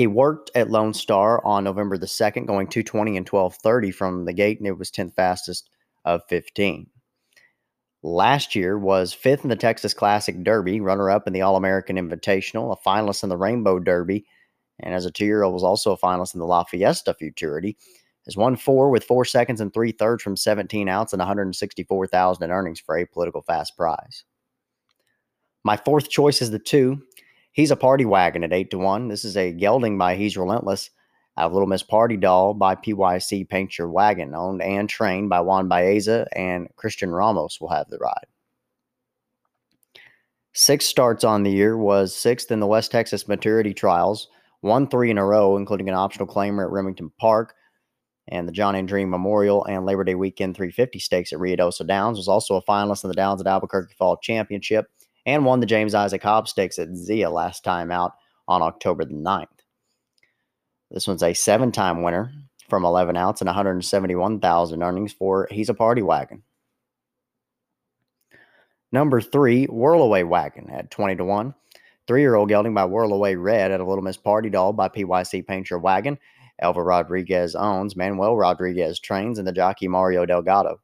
He 0.00 0.06
worked 0.06 0.50
at 0.54 0.70
Lone 0.70 0.94
Star 0.94 1.44
on 1.44 1.64
November 1.64 1.98
the 1.98 2.06
2nd, 2.06 2.46
going 2.46 2.68
220 2.68 3.18
and 3.18 3.28
1230 3.28 3.90
from 3.90 4.24
the 4.24 4.32
gate, 4.32 4.56
and 4.56 4.66
it 4.66 4.78
was 4.78 4.90
10th 4.90 5.14
fastest 5.14 5.68
of 6.06 6.22
15. 6.30 6.86
Last 8.02 8.56
year 8.56 8.78
was 8.78 9.12
fifth 9.12 9.44
in 9.44 9.50
the 9.50 9.56
Texas 9.56 9.92
Classic 9.92 10.42
Derby, 10.42 10.80
runner 10.80 11.10
up 11.10 11.26
in 11.26 11.34
the 11.34 11.42
All 11.42 11.54
American 11.54 11.96
Invitational, 11.96 12.74
a 12.74 12.88
finalist 12.88 13.24
in 13.24 13.28
the 13.28 13.36
Rainbow 13.36 13.78
Derby, 13.78 14.24
and 14.78 14.94
as 14.94 15.04
a 15.04 15.10
two 15.10 15.26
year 15.26 15.42
old 15.42 15.52
was 15.52 15.62
also 15.62 15.92
a 15.92 15.98
finalist 15.98 16.32
in 16.32 16.40
the 16.40 16.46
La 16.46 16.64
Fiesta 16.64 17.12
Futurity. 17.12 17.76
Has 18.24 18.38
won 18.38 18.56
four 18.56 18.88
with 18.88 19.04
four 19.04 19.26
seconds 19.26 19.60
and 19.60 19.70
three 19.70 19.92
thirds 19.92 20.22
from 20.22 20.34
17 20.34 20.88
outs 20.88 21.12
and 21.12 21.20
164,000 21.20 22.42
in 22.42 22.50
earnings 22.50 22.80
for 22.80 22.96
Apolitical 22.96 23.44
Fast 23.44 23.76
Prize. 23.76 24.24
My 25.62 25.76
fourth 25.76 26.08
choice 26.08 26.40
is 26.40 26.50
the 26.50 26.58
two. 26.58 27.02
He's 27.52 27.70
a 27.70 27.76
party 27.76 28.04
wagon 28.04 28.44
at 28.44 28.52
eight 28.52 28.70
to 28.70 28.78
one. 28.78 29.08
This 29.08 29.24
is 29.24 29.36
a 29.36 29.52
gelding 29.52 29.98
by 29.98 30.14
He's 30.14 30.36
Relentless 30.36 30.90
out 31.36 31.46
of 31.46 31.52
Little 31.52 31.68
Miss 31.68 31.82
Party 31.82 32.16
Doll 32.16 32.54
by 32.54 32.74
PYC 32.74 33.48
Paint 33.48 33.78
Your 33.78 33.90
Wagon, 33.90 34.34
owned 34.34 34.62
and 34.62 34.88
trained 34.88 35.30
by 35.30 35.40
Juan 35.40 35.68
Baeza, 35.68 36.26
and 36.36 36.68
Christian 36.76 37.10
Ramos 37.10 37.60
will 37.60 37.70
have 37.70 37.88
the 37.88 37.98
ride. 37.98 38.26
Six 40.52 40.86
starts 40.86 41.24
on 41.24 41.42
the 41.42 41.50
year 41.50 41.76
was 41.76 42.14
sixth 42.14 42.50
in 42.50 42.60
the 42.60 42.66
West 42.66 42.90
Texas 42.90 43.26
Maturity 43.28 43.72
Trials, 43.72 44.28
won 44.62 44.86
three 44.88 45.10
in 45.10 45.18
a 45.18 45.24
row, 45.24 45.56
including 45.56 45.88
an 45.88 45.94
optional 45.94 46.26
claimer 46.26 46.64
at 46.64 46.70
Remington 46.70 47.10
Park, 47.18 47.54
and 48.28 48.46
the 48.46 48.52
John 48.52 48.74
Andreini 48.74 49.08
Memorial 49.08 49.64
and 49.64 49.86
Labor 49.86 50.04
Day 50.04 50.14
Weekend 50.14 50.56
350 50.56 50.98
Stakes 50.98 51.32
at 51.32 51.38
Ruidoso 51.38 51.86
Downs. 51.86 52.16
Was 52.16 52.28
also 52.28 52.56
a 52.56 52.62
finalist 52.62 53.04
in 53.04 53.08
the 53.08 53.14
Downs 53.14 53.40
at 53.40 53.46
Albuquerque 53.46 53.94
Fall 53.94 54.16
Championship 54.18 54.86
and 55.26 55.44
won 55.44 55.60
the 55.60 55.66
James 55.66 55.94
Isaac 55.94 56.22
Hobbs 56.22 56.50
Stakes 56.50 56.78
at 56.78 56.94
Zia 56.94 57.30
last 57.30 57.64
time 57.64 57.90
out 57.90 58.12
on 58.48 58.62
October 58.62 59.04
the 59.04 59.14
9th. 59.14 59.46
This 60.90 61.06
one's 61.06 61.22
a 61.22 61.34
seven 61.34 61.70
time 61.72 62.02
winner 62.02 62.32
from 62.68 62.84
11 62.84 63.16
outs 63.16 63.40
and 63.40 63.48
171,000 63.48 64.82
earnings 64.82 65.12
for 65.12 65.48
He's 65.50 65.68
a 65.68 65.74
Party 65.74 66.02
Wagon. 66.02 66.42
Number 68.92 69.20
three, 69.20 69.66
Whirlaway 69.68 70.26
Wagon 70.26 70.68
at 70.70 70.90
20 70.90 71.16
to 71.16 71.24
1. 71.24 71.54
Three 72.06 72.22
year 72.22 72.34
old 72.34 72.48
gelding 72.48 72.74
by 72.74 72.86
Whirlaway 72.86 73.40
Red 73.40 73.70
at 73.70 73.80
a 73.80 73.84
Little 73.84 74.02
Miss 74.02 74.16
Party 74.16 74.50
Doll 74.50 74.72
by 74.72 74.88
PYC 74.88 75.46
Paint 75.46 75.70
Your 75.70 75.78
Wagon. 75.78 76.18
Elva 76.58 76.82
Rodriguez 76.82 77.54
owns, 77.54 77.96
Manuel 77.96 78.36
Rodriguez 78.36 78.98
trains, 78.98 79.38
and 79.38 79.46
the 79.46 79.52
jockey 79.52 79.86
Mario 79.86 80.26
Delgado. 80.26 80.80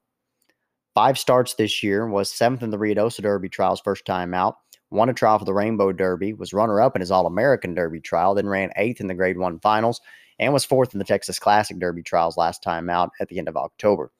Five 0.96 1.18
starts 1.18 1.52
this 1.52 1.82
year, 1.82 2.08
was 2.08 2.32
seventh 2.32 2.62
in 2.62 2.70
the 2.70 2.78
Ruidoso 2.78 3.20
Derby 3.20 3.50
trials 3.50 3.82
first 3.82 4.06
time 4.06 4.32
out, 4.32 4.56
won 4.90 5.10
a 5.10 5.12
trial 5.12 5.38
for 5.38 5.44
the 5.44 5.52
Rainbow 5.52 5.92
Derby, 5.92 6.32
was 6.32 6.54
runner 6.54 6.80
up 6.80 6.96
in 6.96 7.00
his 7.00 7.10
All 7.10 7.26
American 7.26 7.74
Derby 7.74 8.00
trial, 8.00 8.34
then 8.34 8.48
ran 8.48 8.70
eighth 8.76 9.02
in 9.02 9.06
the 9.06 9.12
Grade 9.12 9.36
1 9.36 9.60
finals, 9.60 10.00
and 10.38 10.54
was 10.54 10.64
fourth 10.64 10.94
in 10.94 10.98
the 10.98 11.04
Texas 11.04 11.38
Classic 11.38 11.78
Derby 11.78 12.02
trials 12.02 12.38
last 12.38 12.62
time 12.62 12.88
out 12.88 13.10
at 13.20 13.28
the 13.28 13.38
end 13.38 13.46
of 13.46 13.58
October. 13.58 14.10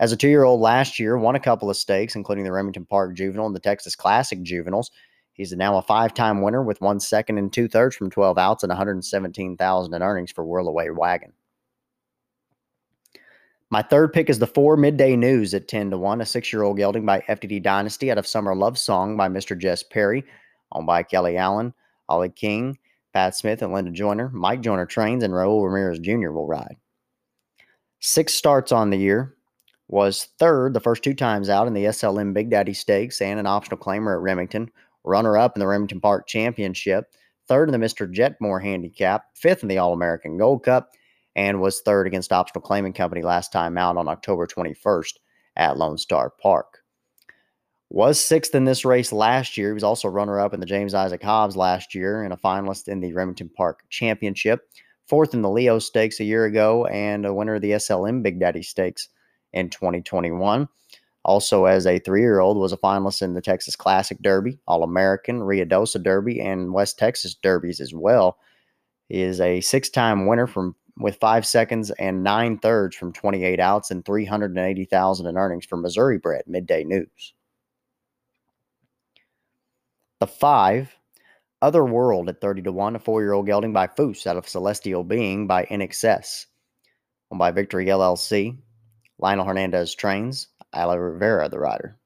As 0.00 0.10
a 0.10 0.16
two 0.16 0.30
year 0.30 0.44
old 0.44 0.62
last 0.62 0.98
year, 0.98 1.18
won 1.18 1.36
a 1.36 1.40
couple 1.40 1.68
of 1.68 1.76
stakes, 1.76 2.16
including 2.16 2.44
the 2.44 2.52
Remington 2.52 2.86
Park 2.86 3.14
Juvenile 3.14 3.44
and 3.44 3.54
the 3.54 3.60
Texas 3.60 3.94
Classic 3.94 4.40
Juveniles. 4.42 4.90
He's 5.34 5.52
now 5.52 5.76
a 5.76 5.82
five 5.82 6.14
time 6.14 6.40
winner 6.40 6.62
with 6.62 6.80
one 6.80 7.00
second 7.00 7.36
and 7.36 7.52
two 7.52 7.68
thirds 7.68 7.96
from 7.96 8.08
12 8.08 8.38
outs 8.38 8.62
and 8.62 8.70
117000 8.70 9.92
in 9.92 10.02
earnings 10.02 10.32
for 10.32 10.42
Whirlaway 10.42 10.88
Wagon. 10.96 11.34
My 13.70 13.82
third 13.82 14.14
pick 14.14 14.30
is 14.30 14.38
the 14.38 14.46
four 14.46 14.78
midday 14.78 15.14
news 15.14 15.52
at 15.52 15.68
10 15.68 15.90
to 15.90 15.98
1, 15.98 16.22
a 16.22 16.26
six 16.26 16.52
year 16.52 16.62
old 16.62 16.78
gelding 16.78 17.04
by 17.04 17.20
FTD 17.28 17.62
Dynasty 17.62 18.10
out 18.10 18.16
of 18.16 18.26
Summer 18.26 18.54
Love 18.54 18.78
Song 18.78 19.16
by 19.16 19.28
Mr. 19.28 19.58
Jess 19.58 19.82
Perry, 19.82 20.24
owned 20.72 20.86
by 20.86 21.02
Kelly 21.02 21.36
Allen, 21.36 21.74
Ollie 22.08 22.30
King, 22.30 22.78
Pat 23.12 23.36
Smith, 23.36 23.60
and 23.60 23.72
Linda 23.72 23.90
Joyner. 23.90 24.30
Mike 24.30 24.62
Joyner 24.62 24.86
trains, 24.86 25.22
and 25.22 25.34
Raul 25.34 25.62
Ramirez 25.62 25.98
Jr. 25.98 26.30
will 26.30 26.46
ride. 26.46 26.76
Six 28.00 28.32
starts 28.32 28.72
on 28.72 28.88
the 28.88 28.96
year. 28.96 29.34
Was 29.88 30.28
third 30.38 30.72
the 30.72 30.80
first 30.80 31.02
two 31.02 31.14
times 31.14 31.50
out 31.50 31.66
in 31.66 31.74
the 31.74 31.84
SLM 31.84 32.32
Big 32.32 32.50
Daddy 32.50 32.74
Stakes 32.74 33.20
and 33.20 33.38
an 33.38 33.46
optional 33.46 33.78
claimer 33.78 34.14
at 34.14 34.22
Remington. 34.22 34.70
Runner 35.04 35.36
up 35.36 35.56
in 35.56 35.60
the 35.60 35.66
Remington 35.66 36.00
Park 36.00 36.26
Championship. 36.26 37.06
Third 37.48 37.68
in 37.68 37.78
the 37.78 37.86
Mr. 37.86 38.10
Jetmore 38.10 38.62
Handicap. 38.62 39.24
Fifth 39.34 39.62
in 39.62 39.68
the 39.68 39.78
All 39.78 39.92
American 39.92 40.38
Gold 40.38 40.62
Cup 40.62 40.90
and 41.38 41.60
was 41.60 41.80
third 41.80 42.08
against 42.08 42.32
Optional 42.32 42.60
Claiming 42.60 42.92
Company 42.92 43.22
last 43.22 43.52
time 43.52 43.78
out 43.78 43.96
on 43.96 44.08
October 44.08 44.44
21st 44.44 45.12
at 45.54 45.78
Lone 45.78 45.96
Star 45.96 46.30
Park. 46.30 46.80
Was 47.90 48.20
sixth 48.20 48.56
in 48.56 48.64
this 48.64 48.84
race 48.84 49.12
last 49.12 49.56
year. 49.56 49.68
He 49.68 49.74
was 49.74 49.84
also 49.84 50.08
runner 50.08 50.40
up 50.40 50.52
in 50.52 50.58
the 50.58 50.66
James 50.66 50.94
Isaac 50.94 51.22
Hobbs 51.22 51.56
last 51.56 51.94
year 51.94 52.24
and 52.24 52.32
a 52.32 52.36
finalist 52.36 52.88
in 52.88 52.98
the 52.98 53.12
Remington 53.12 53.48
Park 53.50 53.84
Championship. 53.88 54.68
Fourth 55.06 55.32
in 55.32 55.42
the 55.42 55.48
Leo 55.48 55.78
Stakes 55.78 56.18
a 56.18 56.24
year 56.24 56.44
ago 56.44 56.86
and 56.86 57.24
a 57.24 57.32
winner 57.32 57.54
of 57.54 57.62
the 57.62 57.70
SLM 57.70 58.20
Big 58.20 58.40
Daddy 58.40 58.64
Stakes 58.64 59.08
in 59.52 59.70
2021. 59.70 60.68
Also, 61.24 61.66
as 61.66 61.86
a 61.86 62.00
three 62.00 62.20
year 62.20 62.40
old, 62.40 62.56
was 62.56 62.72
a 62.72 62.78
finalist 62.78 63.22
in 63.22 63.34
the 63.34 63.40
Texas 63.40 63.76
Classic 63.76 64.18
Derby, 64.20 64.58
All 64.66 64.82
American, 64.82 65.38
Ruidoso 65.38 66.02
Derby, 66.02 66.40
and 66.40 66.72
West 66.72 66.98
Texas 66.98 67.36
Derbies 67.36 67.80
as 67.80 67.94
well. 67.94 68.38
He 69.08 69.22
is 69.22 69.40
a 69.40 69.60
six 69.60 69.88
time 69.88 70.26
winner 70.26 70.48
from 70.48 70.74
with 70.98 71.16
five 71.16 71.46
seconds 71.46 71.90
and 71.92 72.22
nine 72.22 72.58
thirds 72.58 72.96
from 72.96 73.12
28 73.12 73.60
outs 73.60 73.90
and 73.90 74.04
380,000 74.04 75.26
in 75.26 75.36
earnings 75.36 75.64
for 75.64 75.76
Missouri 75.76 76.18
bred 76.18 76.42
midday 76.46 76.84
news. 76.84 77.34
The 80.20 80.26
five, 80.26 80.94
Other 81.62 81.84
World 81.84 82.28
at 82.28 82.40
30 82.40 82.62
to 82.62 82.72
1, 82.72 82.96
a 82.96 82.98
four 82.98 83.22
year 83.22 83.32
old 83.32 83.46
gelding 83.46 83.72
by 83.72 83.86
Foose 83.86 84.26
out 84.26 84.36
of 84.36 84.48
Celestial 84.48 85.04
Being 85.04 85.46
by 85.46 85.64
INXS. 85.66 86.46
Owned 87.30 87.38
by 87.38 87.52
Victory 87.52 87.86
LLC. 87.86 88.56
Lionel 89.20 89.44
Hernandez 89.44 89.94
trains, 89.94 90.48
Ala 90.74 90.98
Rivera, 90.98 91.48
the 91.48 91.58
rider. 91.58 91.96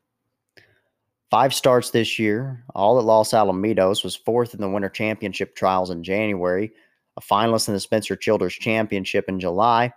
Five 1.31 1.55
starts 1.55 1.91
this 1.91 2.19
year, 2.19 2.63
all 2.75 2.99
at 2.99 3.05
Los 3.05 3.33
Alamitos, 3.33 4.05
was 4.05 4.17
fourth 4.17 4.55
in 4.55 4.61
the 4.61 4.69
Winter 4.69 4.89
Championship 4.89 5.55
trials 5.55 5.91
in 5.91 6.03
January, 6.03 6.73
a 7.17 7.21
finalist 7.21 7.69
in 7.69 7.75
the 7.75 7.81
Spencer 7.81 8.17
Childers 8.17 8.55
Championship 8.55 9.29
in 9.29 9.41
July, 9.41 9.93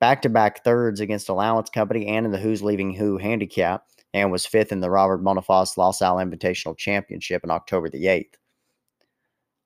back 0.00 0.22
to 0.22 0.28
back 0.28 0.64
thirds 0.64 1.00
against 1.00 1.28
Allowance 1.28 1.70
Company 1.70 2.06
and 2.06 2.26
in 2.26 2.32
the 2.32 2.38
Who's 2.38 2.62
Leaving 2.62 2.94
Who 2.94 3.18
handicap, 3.18 3.84
and 4.14 4.30
was 4.30 4.46
fifth 4.46 4.72
in 4.72 4.80
the 4.80 4.90
Robert 4.90 5.18
Boniface 5.18 5.78
Los 5.78 6.02
Al 6.02 6.16
Invitational 6.16 6.76
Championship 6.76 7.44
in 7.44 7.50
October 7.50 7.88
the 7.88 8.04
8th. 8.04 8.34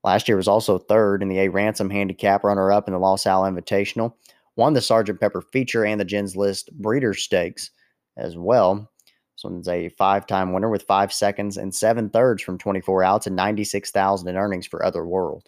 Last 0.03 0.27
year 0.27 0.37
was 0.37 0.47
also 0.47 0.77
third 0.77 1.21
in 1.21 1.27
the 1.27 1.39
A 1.39 1.49
Ransom 1.49 1.89
handicap, 1.89 2.43
runner 2.43 2.71
up 2.71 2.87
in 2.87 2.93
the 2.93 2.99
Los 2.99 3.27
Al 3.27 3.43
Invitational, 3.43 4.13
won 4.55 4.73
the 4.73 4.81
Sergeant 4.81 5.19
Pepper 5.19 5.41
feature 5.41 5.85
and 5.85 5.99
the 5.99 6.05
Jens 6.05 6.35
List 6.35 6.71
Breeder 6.73 7.13
Stakes 7.13 7.71
as 8.15 8.37
well. 8.37 8.89
This 9.35 9.43
one's 9.43 9.67
a 9.67 9.89
five 9.89 10.25
time 10.25 10.53
winner 10.53 10.69
with 10.69 10.83
five 10.83 11.13
seconds 11.13 11.57
and 11.57 11.73
seven 11.73 12.09
thirds 12.09 12.41
from 12.41 12.57
24 12.57 13.03
outs 13.03 13.27
and 13.27 13.35
96,000 13.35 14.27
in 14.27 14.37
earnings 14.37 14.65
for 14.65 14.83
Other 14.83 15.05
World. 15.05 15.47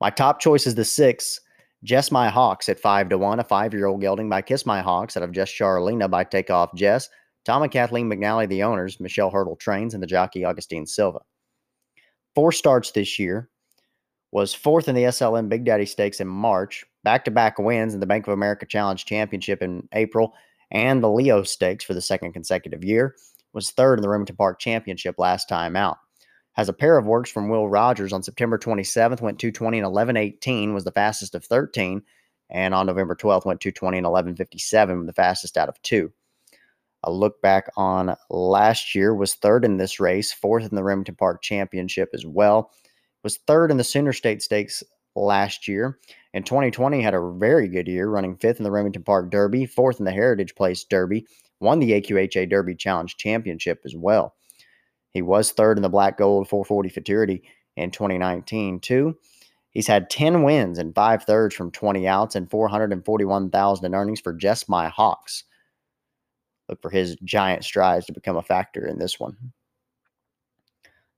My 0.00 0.10
top 0.10 0.40
choice 0.40 0.66
is 0.66 0.76
the 0.76 0.84
six, 0.84 1.40
Jess 1.82 2.10
My 2.10 2.28
Hocks 2.28 2.68
at 2.68 2.78
five 2.78 3.08
to 3.08 3.18
one, 3.18 3.40
a 3.40 3.44
five 3.44 3.72
year 3.74 3.86
old 3.86 4.00
gelding 4.00 4.28
by 4.28 4.42
Kiss 4.42 4.64
My 4.64 4.80
Hocks 4.80 5.16
out 5.16 5.22
of 5.22 5.32
Jess 5.32 5.50
Charlena 5.50 6.08
by 6.08 6.24
Takeoff 6.24 6.74
Jess, 6.74 7.08
Tom 7.44 7.62
and 7.62 7.72
Kathleen 7.72 8.08
McNally, 8.08 8.48
the 8.48 8.62
owners, 8.62 9.00
Michelle 9.00 9.30
Hurdle 9.30 9.56
trains, 9.56 9.94
and 9.94 10.02
the 10.02 10.06
jockey 10.06 10.44
Augustine 10.44 10.86
Silva. 10.86 11.20
Four 12.34 12.52
starts 12.52 12.92
this 12.92 13.18
year, 13.18 13.48
was 14.30 14.54
fourth 14.54 14.88
in 14.88 14.94
the 14.94 15.04
SLM 15.04 15.48
Big 15.48 15.64
Daddy 15.64 15.86
Stakes 15.86 16.20
in 16.20 16.28
March, 16.28 16.84
back 17.02 17.24
to 17.24 17.30
back 17.30 17.58
wins 17.58 17.94
in 17.94 18.00
the 18.00 18.06
Bank 18.06 18.26
of 18.26 18.32
America 18.32 18.66
Challenge 18.66 19.04
Championship 19.04 19.62
in 19.62 19.88
April, 19.92 20.34
and 20.70 21.02
the 21.02 21.10
Leo 21.10 21.42
Stakes 21.42 21.84
for 21.84 21.94
the 21.94 22.00
second 22.00 22.32
consecutive 22.32 22.84
year, 22.84 23.16
was 23.52 23.70
third 23.70 23.98
in 23.98 24.02
the 24.02 24.08
Remington 24.08 24.36
Park 24.36 24.60
Championship 24.60 25.16
last 25.18 25.48
time 25.48 25.74
out 25.74 25.96
has 26.58 26.68
a 26.68 26.72
pair 26.72 26.98
of 26.98 27.06
works 27.06 27.30
from 27.30 27.48
Will 27.48 27.68
Rogers 27.68 28.12
on 28.12 28.24
September 28.24 28.58
27th, 28.58 29.20
went 29.20 29.38
220 29.38 29.78
and 29.78 29.86
1118, 29.86 30.74
was 30.74 30.82
the 30.82 30.90
fastest 30.90 31.36
of 31.36 31.44
13. 31.44 32.02
And 32.50 32.74
on 32.74 32.86
November 32.86 33.14
12th, 33.14 33.46
went 33.46 33.60
220 33.60 33.98
and 33.98 34.04
1157, 34.04 35.06
the 35.06 35.12
fastest 35.12 35.56
out 35.56 35.68
of 35.68 35.80
two. 35.82 36.12
A 37.04 37.12
look 37.12 37.40
back 37.42 37.70
on 37.76 38.16
last 38.28 38.96
year 38.96 39.14
was 39.14 39.36
third 39.36 39.64
in 39.64 39.76
this 39.76 40.00
race, 40.00 40.32
fourth 40.32 40.68
in 40.68 40.74
the 40.74 40.82
Remington 40.82 41.14
Park 41.14 41.42
Championship 41.42 42.08
as 42.12 42.26
well. 42.26 42.72
was 43.22 43.36
third 43.46 43.70
in 43.70 43.76
the 43.76 43.84
Sooner 43.84 44.12
State 44.12 44.42
Stakes 44.42 44.82
last 45.14 45.68
year. 45.68 46.00
In 46.34 46.42
2020, 46.42 47.00
had 47.00 47.14
a 47.14 47.34
very 47.38 47.68
good 47.68 47.86
year, 47.86 48.08
running 48.08 48.36
fifth 48.36 48.58
in 48.58 48.64
the 48.64 48.72
Remington 48.72 49.04
Park 49.04 49.30
Derby, 49.30 49.64
fourth 49.64 50.00
in 50.00 50.06
the 50.06 50.10
Heritage 50.10 50.56
Place 50.56 50.82
Derby, 50.82 51.24
won 51.60 51.78
the 51.78 51.92
AQHA 51.92 52.50
Derby 52.50 52.74
Challenge 52.74 53.16
Championship 53.16 53.82
as 53.84 53.94
well. 53.94 54.34
He 55.18 55.22
was 55.22 55.50
third 55.50 55.76
in 55.76 55.82
the 55.82 55.88
Black 55.88 56.16
Gold 56.16 56.48
440 56.48 56.90
Futurity 56.90 57.42
in 57.74 57.90
2019 57.90 58.78
too. 58.78 59.18
He's 59.70 59.88
had 59.88 60.10
10 60.10 60.44
wins 60.44 60.78
and 60.78 60.94
five 60.94 61.24
thirds 61.24 61.56
from 61.56 61.72
20 61.72 62.06
outs 62.06 62.36
and 62.36 62.48
441,000 62.48 63.84
in 63.84 63.94
earnings 63.96 64.20
for 64.20 64.32
Jess 64.32 64.68
My 64.68 64.86
Hocks. 64.86 65.42
Look 66.68 66.80
for 66.80 66.88
his 66.88 67.16
giant 67.24 67.64
strides 67.64 68.06
to 68.06 68.12
become 68.12 68.36
a 68.36 68.42
factor 68.42 68.86
in 68.86 69.00
this 69.00 69.18
one. 69.18 69.36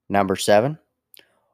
Number 0.09 0.35
seven, 0.35 0.79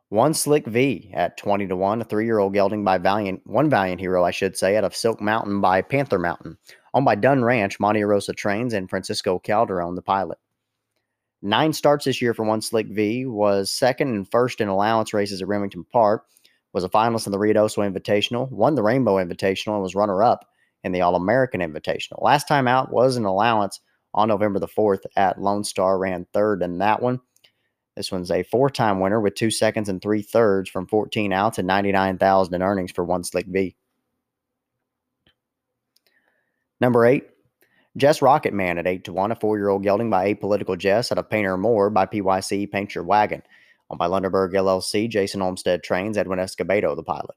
one 0.07 0.33
Slick 0.33 0.67
V 0.67 1.11
at 1.13 1.35
20 1.35 1.67
to 1.67 1.75
1, 1.75 1.99
a 1.99 2.05
three 2.05 2.23
year 2.23 2.39
old 2.39 2.53
gelding 2.53 2.85
by 2.85 2.97
Valiant, 2.97 3.41
one 3.45 3.69
Valiant 3.69 3.99
Hero, 3.99 4.23
I 4.23 4.31
should 4.31 4.55
say, 4.55 4.77
out 4.77 4.85
of 4.85 4.95
Silk 4.95 5.19
Mountain 5.19 5.59
by 5.59 5.81
Panther 5.81 6.17
Mountain, 6.17 6.57
owned 6.93 7.03
by 7.03 7.15
Dunn 7.15 7.43
Ranch, 7.43 7.77
Monte 7.81 8.01
Rosa 8.05 8.31
Trains, 8.31 8.73
and 8.73 8.89
Francisco 8.89 9.37
Calderon, 9.37 9.95
the 9.95 10.01
pilot. 10.01 10.37
Nine 11.41 11.73
starts 11.73 12.05
this 12.05 12.21
year 12.21 12.33
for 12.33 12.43
one 12.43 12.61
Slick 12.61 12.87
V, 12.87 13.25
was 13.25 13.71
second 13.71 14.09
and 14.09 14.29
first 14.29 14.59
in 14.59 14.67
allowance 14.67 15.13
races 15.13 15.41
at 15.41 15.47
Remington 15.47 15.83
Park, 15.83 16.25
was 16.73 16.83
a 16.83 16.89
finalist 16.89 17.27
in 17.27 17.31
the 17.31 17.37
Ruidoso 17.37 17.87
Invitational, 17.89 18.49
won 18.51 18.75
the 18.75 18.83
Rainbow 18.83 19.15
Invitational, 19.15 19.73
and 19.73 19.83
was 19.83 19.95
runner 19.95 20.23
up 20.23 20.47
in 20.83 20.91
the 20.91 21.01
All 21.01 21.15
American 21.15 21.61
Invitational. 21.61 22.21
Last 22.21 22.47
time 22.47 22.67
out 22.67 22.91
was 22.91 23.17
an 23.17 23.25
allowance 23.25 23.79
on 24.13 24.27
November 24.27 24.59
the 24.59 24.67
4th 24.67 25.05
at 25.15 25.39
Lone 25.39 25.63
Star, 25.63 25.97
ran 25.97 26.25
third 26.33 26.63
in 26.63 26.79
that 26.79 27.01
one. 27.01 27.21
This 27.95 28.11
one's 28.11 28.29
a 28.29 28.43
four 28.43 28.69
time 28.69 28.99
winner 28.99 29.19
with 29.19 29.33
two 29.33 29.49
seconds 29.49 29.89
and 29.89 30.01
three 30.01 30.21
thirds 30.21 30.69
from 30.69 30.87
14 30.87 31.33
outs 31.33 31.57
and 31.57 31.67
99,000 31.67 32.53
in 32.53 32.61
earnings 32.61 32.91
for 32.91 33.03
one 33.03 33.23
Slick 33.23 33.47
V. 33.47 33.75
Number 36.79 37.05
eight, 37.05 37.27
Jess 37.97 38.21
Rocket 38.21 38.53
Man 38.53 38.77
at 38.77 38.85
8 38.85 39.03
to 39.05 39.13
1, 39.13 39.31
a 39.31 39.35
four 39.35 39.57
year 39.57 39.69
old 39.69 39.81
gelding 39.81 40.11
by 40.11 40.31
Apolitical 40.31 40.77
Jess 40.77 41.11
out 41.11 41.17
of 41.17 41.29
Painter 41.29 41.57
Moore 41.57 41.89
by 41.89 42.05
PYC 42.05 42.71
Paint 42.71 42.93
Your 42.93 43.03
Wagon. 43.03 43.41
On 43.89 43.97
by 43.97 44.05
Lunderberg 44.05 44.53
LLC, 44.53 45.09
Jason 45.09 45.41
Olmstead 45.41 45.81
trains 45.81 46.15
Edwin 46.15 46.39
Escobedo, 46.39 46.95
the 46.95 47.03
pilot. 47.03 47.35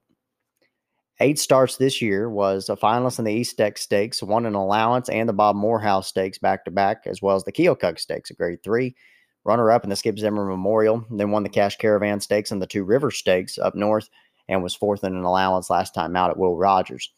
Eight 1.19 1.39
starts 1.39 1.77
this 1.77 2.01
year 2.01 2.29
was 2.29 2.69
a 2.69 2.75
finalist 2.75 3.17
in 3.17 3.25
the 3.25 3.33
East 3.33 3.57
Deck 3.57 3.77
Stakes, 3.77 4.21
won 4.21 4.45
an 4.45 4.53
allowance 4.53 5.09
and 5.09 5.27
the 5.27 5.33
Bob 5.33 5.55
Morehouse 5.55 6.07
Stakes 6.07 6.37
back 6.37 6.65
to 6.65 6.71
back, 6.71 7.07
as 7.07 7.21
well 7.21 7.35
as 7.35 7.43
the 7.43 7.51
Keokuk 7.51 7.99
Stakes, 7.99 8.29
a 8.29 8.35
grade 8.35 8.61
three. 8.63 8.95
Runner 9.43 9.71
up 9.71 9.83
in 9.83 9.89
the 9.89 9.95
Skip 9.95 10.19
Zimmer 10.19 10.45
Memorial, 10.45 11.03
then 11.09 11.31
won 11.31 11.41
the 11.41 11.49
Cash 11.49 11.77
Caravan 11.77 12.19
Stakes 12.19 12.51
and 12.51 12.61
the 12.61 12.67
two 12.67 12.83
River 12.83 13.09
Stakes 13.09 13.57
up 13.57 13.73
north, 13.73 14.09
and 14.47 14.61
was 14.61 14.75
fourth 14.75 15.03
in 15.03 15.15
an 15.15 15.23
allowance 15.23 15.71
last 15.71 15.95
time 15.95 16.15
out 16.15 16.29
at 16.29 16.37
Will 16.37 16.55
Rogers. 16.55 17.11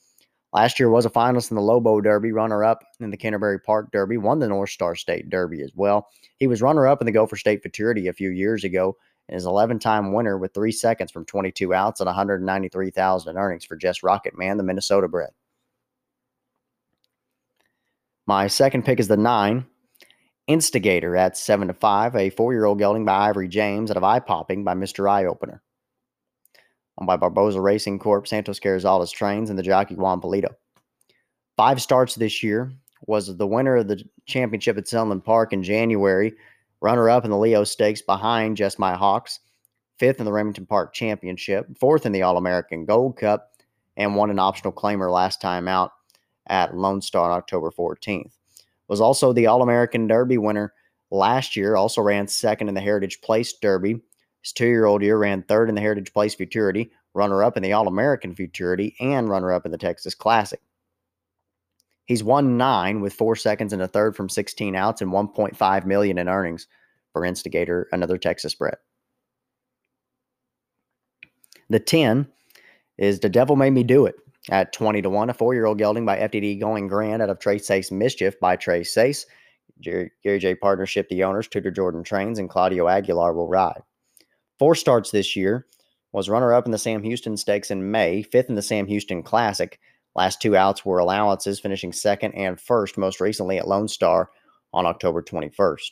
Last 0.54 0.80
year 0.80 0.90
was 0.90 1.06
a 1.06 1.10
finalist 1.10 1.50
in 1.50 1.56
the 1.56 1.64
Lobo 1.64 2.00
Derby, 2.00 2.32
runner 2.32 2.64
up 2.64 2.84
in 3.00 3.10
the 3.10 3.18
Canterbury 3.18 3.60
Park 3.60 3.92
Derby, 3.92 4.18
won 4.18 4.38
the 4.38 4.48
North 4.48 4.70
Star 4.70 4.96
State 4.96 5.30
Derby 5.30 5.64
as 5.64 5.72
well. 5.74 6.10
He 6.38 6.46
was 6.46 6.62
runner 6.62 6.88
up 6.88 7.02
in 7.02 7.06
the 7.06 7.12
Gopher 7.12 7.38
State 7.38 7.64
Futurity 7.64 8.08
a 8.08 8.14
few 8.14 8.30
years 8.30 8.64
ago 8.64 8.96
and 9.28 9.36
is 9.36 9.48
11 9.48 9.80
time 9.80 10.14
winner 10.14 10.38
with 10.38 10.54
three 10.54 10.72
seconds 10.72 11.12
from 11.12 11.26
22 11.26 11.74
outs 11.74 12.02
and 12.02 12.06
193,000 12.06 13.32
in 13.32 13.38
earnings 13.38 13.66
for 13.66 13.76
Jess 13.76 14.04
Rocket 14.04 14.38
Man, 14.38 14.58
the 14.58 14.64
Minnesota 14.64 15.08
bred. 15.08 15.32
My 18.28 18.46
second 18.46 18.86
pick 18.86 19.00
is 19.00 19.08
the 19.08 19.18
nine, 19.18 19.66
Instygator 20.48 21.18
at 21.18 21.36
7 21.36 21.68
to 21.68 21.74
5, 21.74 22.16
a 22.16 22.30
four 22.30 22.54
year 22.54 22.66
old 22.66 22.78
gelding 22.78 23.06
by 23.06 23.30
Ivory 23.30 23.48
James 23.48 23.90
out 23.90 23.98
of 23.98 24.04
Eye 24.04 24.20
Popping 24.20 24.64
by 24.64 24.76
Mr. 24.76 25.10
Eye 25.10 25.26
Opener 25.26 25.64
owned 26.98 27.08
by 27.08 27.18
Barboza 27.18 27.62
Racing 27.62 28.00
Corp, 28.00 28.28
Santos 28.28 28.60
Carrizales 28.60 29.12
Trains, 29.12 29.50
and 29.50 29.58
the 29.58 29.64
jockey 29.64 29.96
Juan 29.96 30.22
Polito. 30.22 30.54
Five 31.58 31.82
starts 31.82 32.16
this 32.16 32.42
year, 32.42 32.72
was 33.06 33.36
the 33.36 33.48
winner 33.48 33.78
of 33.78 33.88
the 33.88 34.04
championship 34.26 34.78
at 34.78 34.88
Sunland 34.88 35.24
Park 35.24 35.54
in 35.54 35.64
January, 35.64 36.34
runner 36.82 37.10
up 37.10 37.26
in 37.26 37.32
the 37.32 37.38
Leo 37.38 37.64
Stakes 37.64 38.02
behind 38.02 38.58
Jess 38.58 38.80
My 38.80 38.94
Hocks, 38.94 39.40
fifth 39.98 40.20
in 40.20 40.26
the 40.26 40.34
Remington 40.34 40.66
Park 40.66 40.94
Championship, 40.94 41.68
fourth 41.80 42.06
in 42.06 42.12
the 42.12 42.22
All 42.22 42.38
American 42.38 42.86
Gold 42.86 43.18
Cup, 43.18 43.52
and 43.98 44.16
won 44.16 44.30
an 44.30 44.40
optional 44.40 44.74
claimer 44.74 45.12
last 45.12 45.42
time 45.42 45.68
out 45.68 45.92
at 46.48 46.76
Lone 46.76 47.02
Star 47.02 47.32
on 47.32 47.38
October 47.38 47.72
14th. 47.72 48.34
Was 48.88 49.02
also 49.02 49.34
the 49.34 49.48
All 49.48 49.62
American 49.62 50.08
Derby 50.08 50.38
winner 50.38 50.74
last 51.12 51.56
year, 51.56 51.76
also 51.76 52.02
ran 52.02 52.28
second 52.28 52.68
in 52.68 52.76
the 52.76 52.82
Heritage 52.82 53.22
Place 53.22 53.54
Derby, 53.54 54.02
his 54.44 54.54
two 54.54 54.68
year 54.68 54.86
old 54.86 55.02
year 55.02 55.18
ran 55.18 55.42
third 55.42 55.70
in 55.70 55.76
the 55.76 55.82
Heritage 55.82 56.14
Place 56.14 56.36
Futurity, 56.36 56.92
runner 57.14 57.44
up 57.44 57.58
in 57.58 57.64
the 57.64 57.74
All 57.74 57.88
American 57.88 58.36
Futurity, 58.36 58.96
and 59.00 59.30
runner 59.30 59.52
up 59.52 59.66
in 59.66 59.72
the 59.72 59.78
Texas 59.78 60.14
Classic. 60.14 60.62
He's 62.06 62.24
won 62.24 62.58
nine 62.58 63.00
with 63.00 63.14
four 63.14 63.36
seconds 63.36 63.72
and 63.72 63.82
a 63.82 63.88
third 63.88 64.16
from 64.16 64.28
16 64.28 64.76
outs 64.76 65.02
and 65.02 65.12
1.5 65.12 65.86
million 65.86 66.18
in 66.18 66.28
earnings 66.28 66.68
for 67.14 67.22
Instygator, 67.22 67.86
another 67.94 68.18
Texas 68.18 68.54
bred. 68.54 68.76
The 71.70 71.80
10 71.80 72.28
is 72.98 73.22
The 73.22 73.30
Devil 73.30 73.56
Made 73.56 73.72
Me 73.72 73.84
Do 73.84 74.06
It 74.06 74.16
at 74.50 74.74
20 74.74 75.02
to 75.04 75.10
1, 75.10 75.30
a 75.30 75.34
four 75.34 75.54
year 75.54 75.66
old 75.66 75.78
gelding 75.78 76.06
by 76.06 76.18
FTD 76.18 76.60
Going 76.60 76.88
Grand 76.88 77.22
out 77.22 77.30
of 77.30 77.40
Trace 77.40 77.72
Ace 77.72 77.92
Mischief 77.92 78.38
by 78.42 78.58
Trace 78.58 78.98
Ace. 78.98 79.26
Gary, 79.82 80.12
Gary 80.24 80.40
J. 80.40 80.56
Partnership, 80.56 81.08
the 81.08 81.24
owners, 81.24 81.48
Tudor 81.48 81.72
Jordan 81.72 82.04
Trains, 82.04 82.38
and 82.38 82.50
Claudio 82.50 82.88
Aguilar 82.90 83.34
will 83.34 83.48
ride. 83.48 83.82
Four 84.60 84.76
starts 84.76 85.12
this 85.12 85.36
year. 85.36 85.66
Was 86.12 86.30
runner 86.30 86.54
up 86.54 86.66
in 86.66 86.72
the 86.72 86.78
Sam 86.78 87.02
Houston 87.02 87.38
Stakes 87.38 87.72
in 87.72 87.90
May, 87.90 88.22
fifth 88.22 88.50
in 88.50 88.56
the 88.56 88.62
Sam 88.62 88.86
Houston 88.88 89.24
Classic. 89.24 89.80
Last 90.16 90.42
two 90.42 90.56
outs 90.56 90.86
were 90.86 91.00
allowances, 91.00 91.60
finishing 91.60 91.92
second 91.92 92.34
and 92.34 92.62
first, 92.62 92.98
most 92.98 93.20
recently 93.20 93.58
at 93.58 93.68
Lone 93.68 93.88
Star 93.88 94.30
on 94.72 94.86
October 94.86 95.24
21st. 95.24 95.92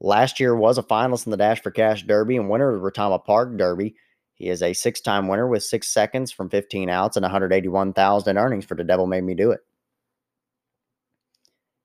Last 0.00 0.40
year 0.40 0.54
was 0.54 0.78
a 0.78 0.82
finalist 0.82 1.26
in 1.26 1.30
the 1.30 1.36
Dash 1.36 1.60
for 1.60 1.70
Cash 1.70 2.04
Derby 2.04 2.36
and 2.36 2.48
winner 2.48 2.72
of 2.72 2.80
the 2.80 2.90
Retama 2.90 3.22
Park 3.24 3.56
Derby. 3.56 3.96
He 4.34 4.48
is 4.48 4.62
a 4.62 4.72
six 4.72 5.00
time 5.00 5.28
winner 5.28 5.46
with 5.46 5.64
six 5.64 5.88
seconds 5.88 6.32
from 6.32 6.48
15 6.48 6.88
outs 6.88 7.16
and 7.16 7.24
181,000 7.24 8.30
in 8.30 8.42
earnings 8.42 8.64
for 8.64 8.74
The 8.74 8.84
Devil 8.84 9.06
Made 9.06 9.24
Me 9.24 9.34
Do 9.34 9.50
It. 9.50 9.60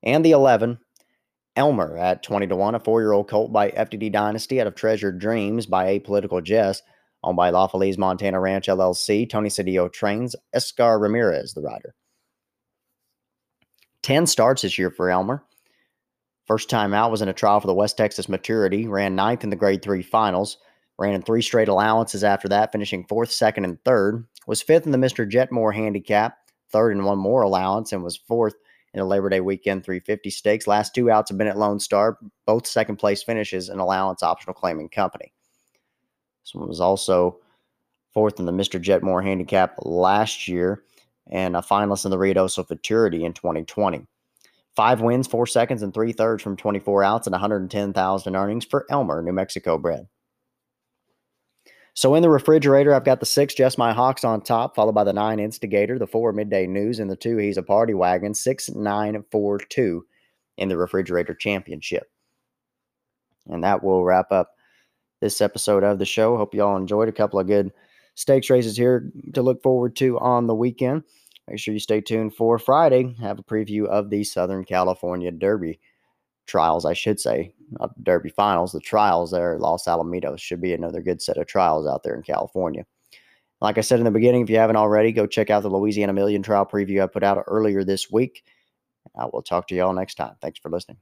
And 0.04 0.24
the 0.24 0.32
11, 0.32 0.80
Elmer 1.56 1.98
at 1.98 2.24
20 2.24 2.48
to 2.48 2.56
1, 2.56 2.76
a 2.76 2.80
four 2.80 3.02
year 3.02 3.12
old 3.12 3.28
colt 3.28 3.54
by 3.54 3.72
FTD 3.72 4.12
Dynasty 4.12 4.60
out 4.60 4.68
of 4.68 4.76
Treasured 4.76 5.20
Dreams 5.20 5.66
by 5.66 5.98
Apolitical 5.98 6.44
Jess, 6.44 6.82
owned 7.24 7.38
by 7.38 7.50
La 7.50 7.68
Feliz 7.68 7.98
Montana 7.98 8.40
Ranch 8.40 8.68
LLC. 8.68 9.30
Tony 9.30 9.50
Cedillo 9.50 9.92
trains 9.92 10.36
Escar 10.56 11.00
Ramirez, 11.00 11.54
the 11.54 11.62
rider. 11.62 11.96
10 14.04 14.28
starts 14.28 14.62
this 14.62 14.78
year 14.78 14.92
for 14.92 15.10
Elmer. 15.10 15.44
First 16.46 16.70
time 16.70 16.94
out 16.94 17.10
was 17.10 17.24
in 17.24 17.30
a 17.30 17.34
trial 17.34 17.60
for 17.60 17.68
the 17.68 17.74
West 17.74 17.98
Texas 17.98 18.30
Maturity, 18.30 18.88
ran 18.88 19.16
ninth 19.16 19.44
in 19.44 19.50
the 19.50 19.56
grade 19.56 19.82
three 19.82 20.04
finals, 20.04 20.60
ran 21.00 21.16
in 21.16 21.24
three 21.24 21.42
straight 21.42 21.68
allowances 21.68 22.24
after 22.24 22.48
that, 22.50 22.72
finishing 22.72 23.06
fourth, 23.06 23.32
second, 23.32 23.66
and 23.66 23.84
third. 23.84 24.26
Was 24.46 24.62
fifth 24.62 24.86
in 24.86 24.92
the 24.92 24.98
Mr. 25.00 25.28
Jetmore 25.28 25.74
handicap, 25.74 26.38
third 26.70 26.92
in 26.92 27.04
one 27.04 27.18
more 27.18 27.42
allowance, 27.42 27.92
and 27.92 28.04
was 28.04 28.16
fourth 28.16 28.54
in 28.96 29.02
a 29.02 29.06
Labor 29.06 29.30
Day 29.30 29.42
weekend 29.42 29.84
350 29.84 30.30
stakes. 30.30 30.68
Last 30.68 30.96
two 30.96 31.12
outs 31.12 31.30
have 31.30 31.38
been 31.38 31.48
at 31.48 31.58
Lone 31.58 31.80
Star, 31.80 32.18
both 32.46 32.66
second 32.66 32.96
place 32.96 33.22
finishes 33.22 33.70
in 33.70 33.78
allowance 33.78 34.24
optional 34.24 34.54
claiming 34.54 34.88
company. 34.88 35.34
This 36.44 36.56
one 36.56 36.68
was 36.68 36.80
also 36.80 37.40
fourth 38.14 38.40
in 38.40 38.46
the 38.46 38.54
Mr. 38.54 38.82
Jetmore 38.82 39.24
handicap 39.24 39.76
last 39.80 40.48
year 40.48 40.84
and 41.30 41.58
a 41.58 41.62
finalist 41.62 42.06
in 42.06 42.12
the 42.12 42.18
Ruidoso 42.18 42.66
Futurity 42.66 43.26
in 43.26 43.34
2020. 43.34 44.08
Five 44.76 45.02
wins, 45.02 45.28
four 45.28 45.46
seconds, 45.46 45.82
and 45.84 45.94
three 45.94 46.14
thirds 46.14 46.42
from 46.42 46.56
24 46.56 47.04
outs 47.04 47.28
and 47.28 47.34
110,000 47.34 48.36
earnings 48.36 48.66
for 48.66 48.86
Elmer, 48.90 49.22
New 49.22 49.34
Mexico 49.34 49.78
bred. 49.78 50.08
So 51.96 52.14
in 52.14 52.22
the 52.22 52.30
refrigerator, 52.30 52.94
I've 52.94 53.06
got 53.06 53.22
the 53.22 53.26
six 53.26 53.54
Jess 53.54 53.78
My 53.78 53.94
Hocks 53.94 54.26
on 54.26 54.42
top, 54.42 54.76
followed 54.76 54.96
by 54.96 55.06
the 55.06 55.14
nine 55.14 55.38
Instygator, 55.38 55.98
the 55.98 56.06
four 56.06 56.34
Midday 56.34 56.68
News, 56.68 57.00
and 57.00 57.10
the 57.10 57.16
two 57.16 57.38
He's 57.38 57.58
a 57.58 57.64
Party 57.64 57.94
Wagon, 57.94 58.34
six, 58.34 58.70
nine, 58.70 59.24
four, 59.32 59.58
two 59.58 60.06
in 60.58 60.68
the 60.68 60.78
refrigerator 60.78 61.34
championship. 61.34 62.12
And 63.48 63.64
that 63.64 63.82
will 63.82 64.04
wrap 64.04 64.30
up 64.34 64.52
this 65.22 65.40
episode 65.40 65.86
of 65.86 65.98
the 65.98 66.06
show. 66.06 66.36
Hope 66.36 66.54
you 66.54 66.64
all 66.64 66.76
enjoyed 66.76 67.08
a 67.08 67.14
couple 67.14 67.40
of 67.40 67.48
good 67.48 67.72
stakes 68.16 68.50
races 68.50 68.76
here 68.76 69.10
to 69.34 69.42
look 69.42 69.64
forward 69.64 69.96
to 69.96 70.20
on 70.20 70.48
the 70.48 70.56
weekend. 70.56 71.04
Make 71.48 71.60
sure 71.60 71.74
you 71.74 71.80
stay 71.80 72.02
tuned 72.02 72.36
for 72.36 72.60
Friday. 72.60 73.16
Have 73.22 73.40
a 73.40 73.44
preview 73.44 73.86
of 73.86 74.10
the 74.10 74.26
Southern 74.26 74.66
California 74.66 75.32
Derby 75.32 75.80
trials, 76.46 76.86
I 76.86 76.94
should 76.94 77.22
say, 77.22 77.54
not 77.72 78.04
Derby 78.04 78.30
finals, 78.30 78.72
the 78.72 78.80
trials 78.80 79.32
there 79.32 79.56
at 79.56 79.62
Los 79.62 79.86
Alamitos 79.86 80.40
should 80.40 80.62
be 80.62 80.74
another 80.74 81.02
good 81.02 81.22
set 81.22 81.38
of 81.38 81.48
trials 81.48 81.88
out 81.88 82.04
there 82.04 82.16
in 82.16 82.22
California. 82.22 82.86
Like 83.62 83.78
I 83.78 83.82
said 83.82 84.00
in 84.00 84.06
the 84.06 84.12
beginning, 84.12 84.42
if 84.42 84.50
you 84.50 84.58
haven't 84.58 84.76
already, 84.76 85.12
go 85.12 85.26
check 85.26 85.50
out 85.50 85.64
the 85.64 85.70
Louisiana 85.70 86.14
Million 86.14 86.44
trial 86.44 86.66
preview 86.66 87.04
I 87.04 87.08
put 87.08 87.24
out 87.24 87.44
earlier 87.48 87.84
this 87.84 88.12
week. 88.12 88.44
I 89.18 89.26
will 89.26 89.42
talk 89.42 89.68
to 89.68 89.76
you 89.76 89.84
all 89.84 89.94
next 89.94 90.16
time. 90.16 90.36
Thanks 90.42 90.60
for 90.60 90.70
listening. 90.70 90.98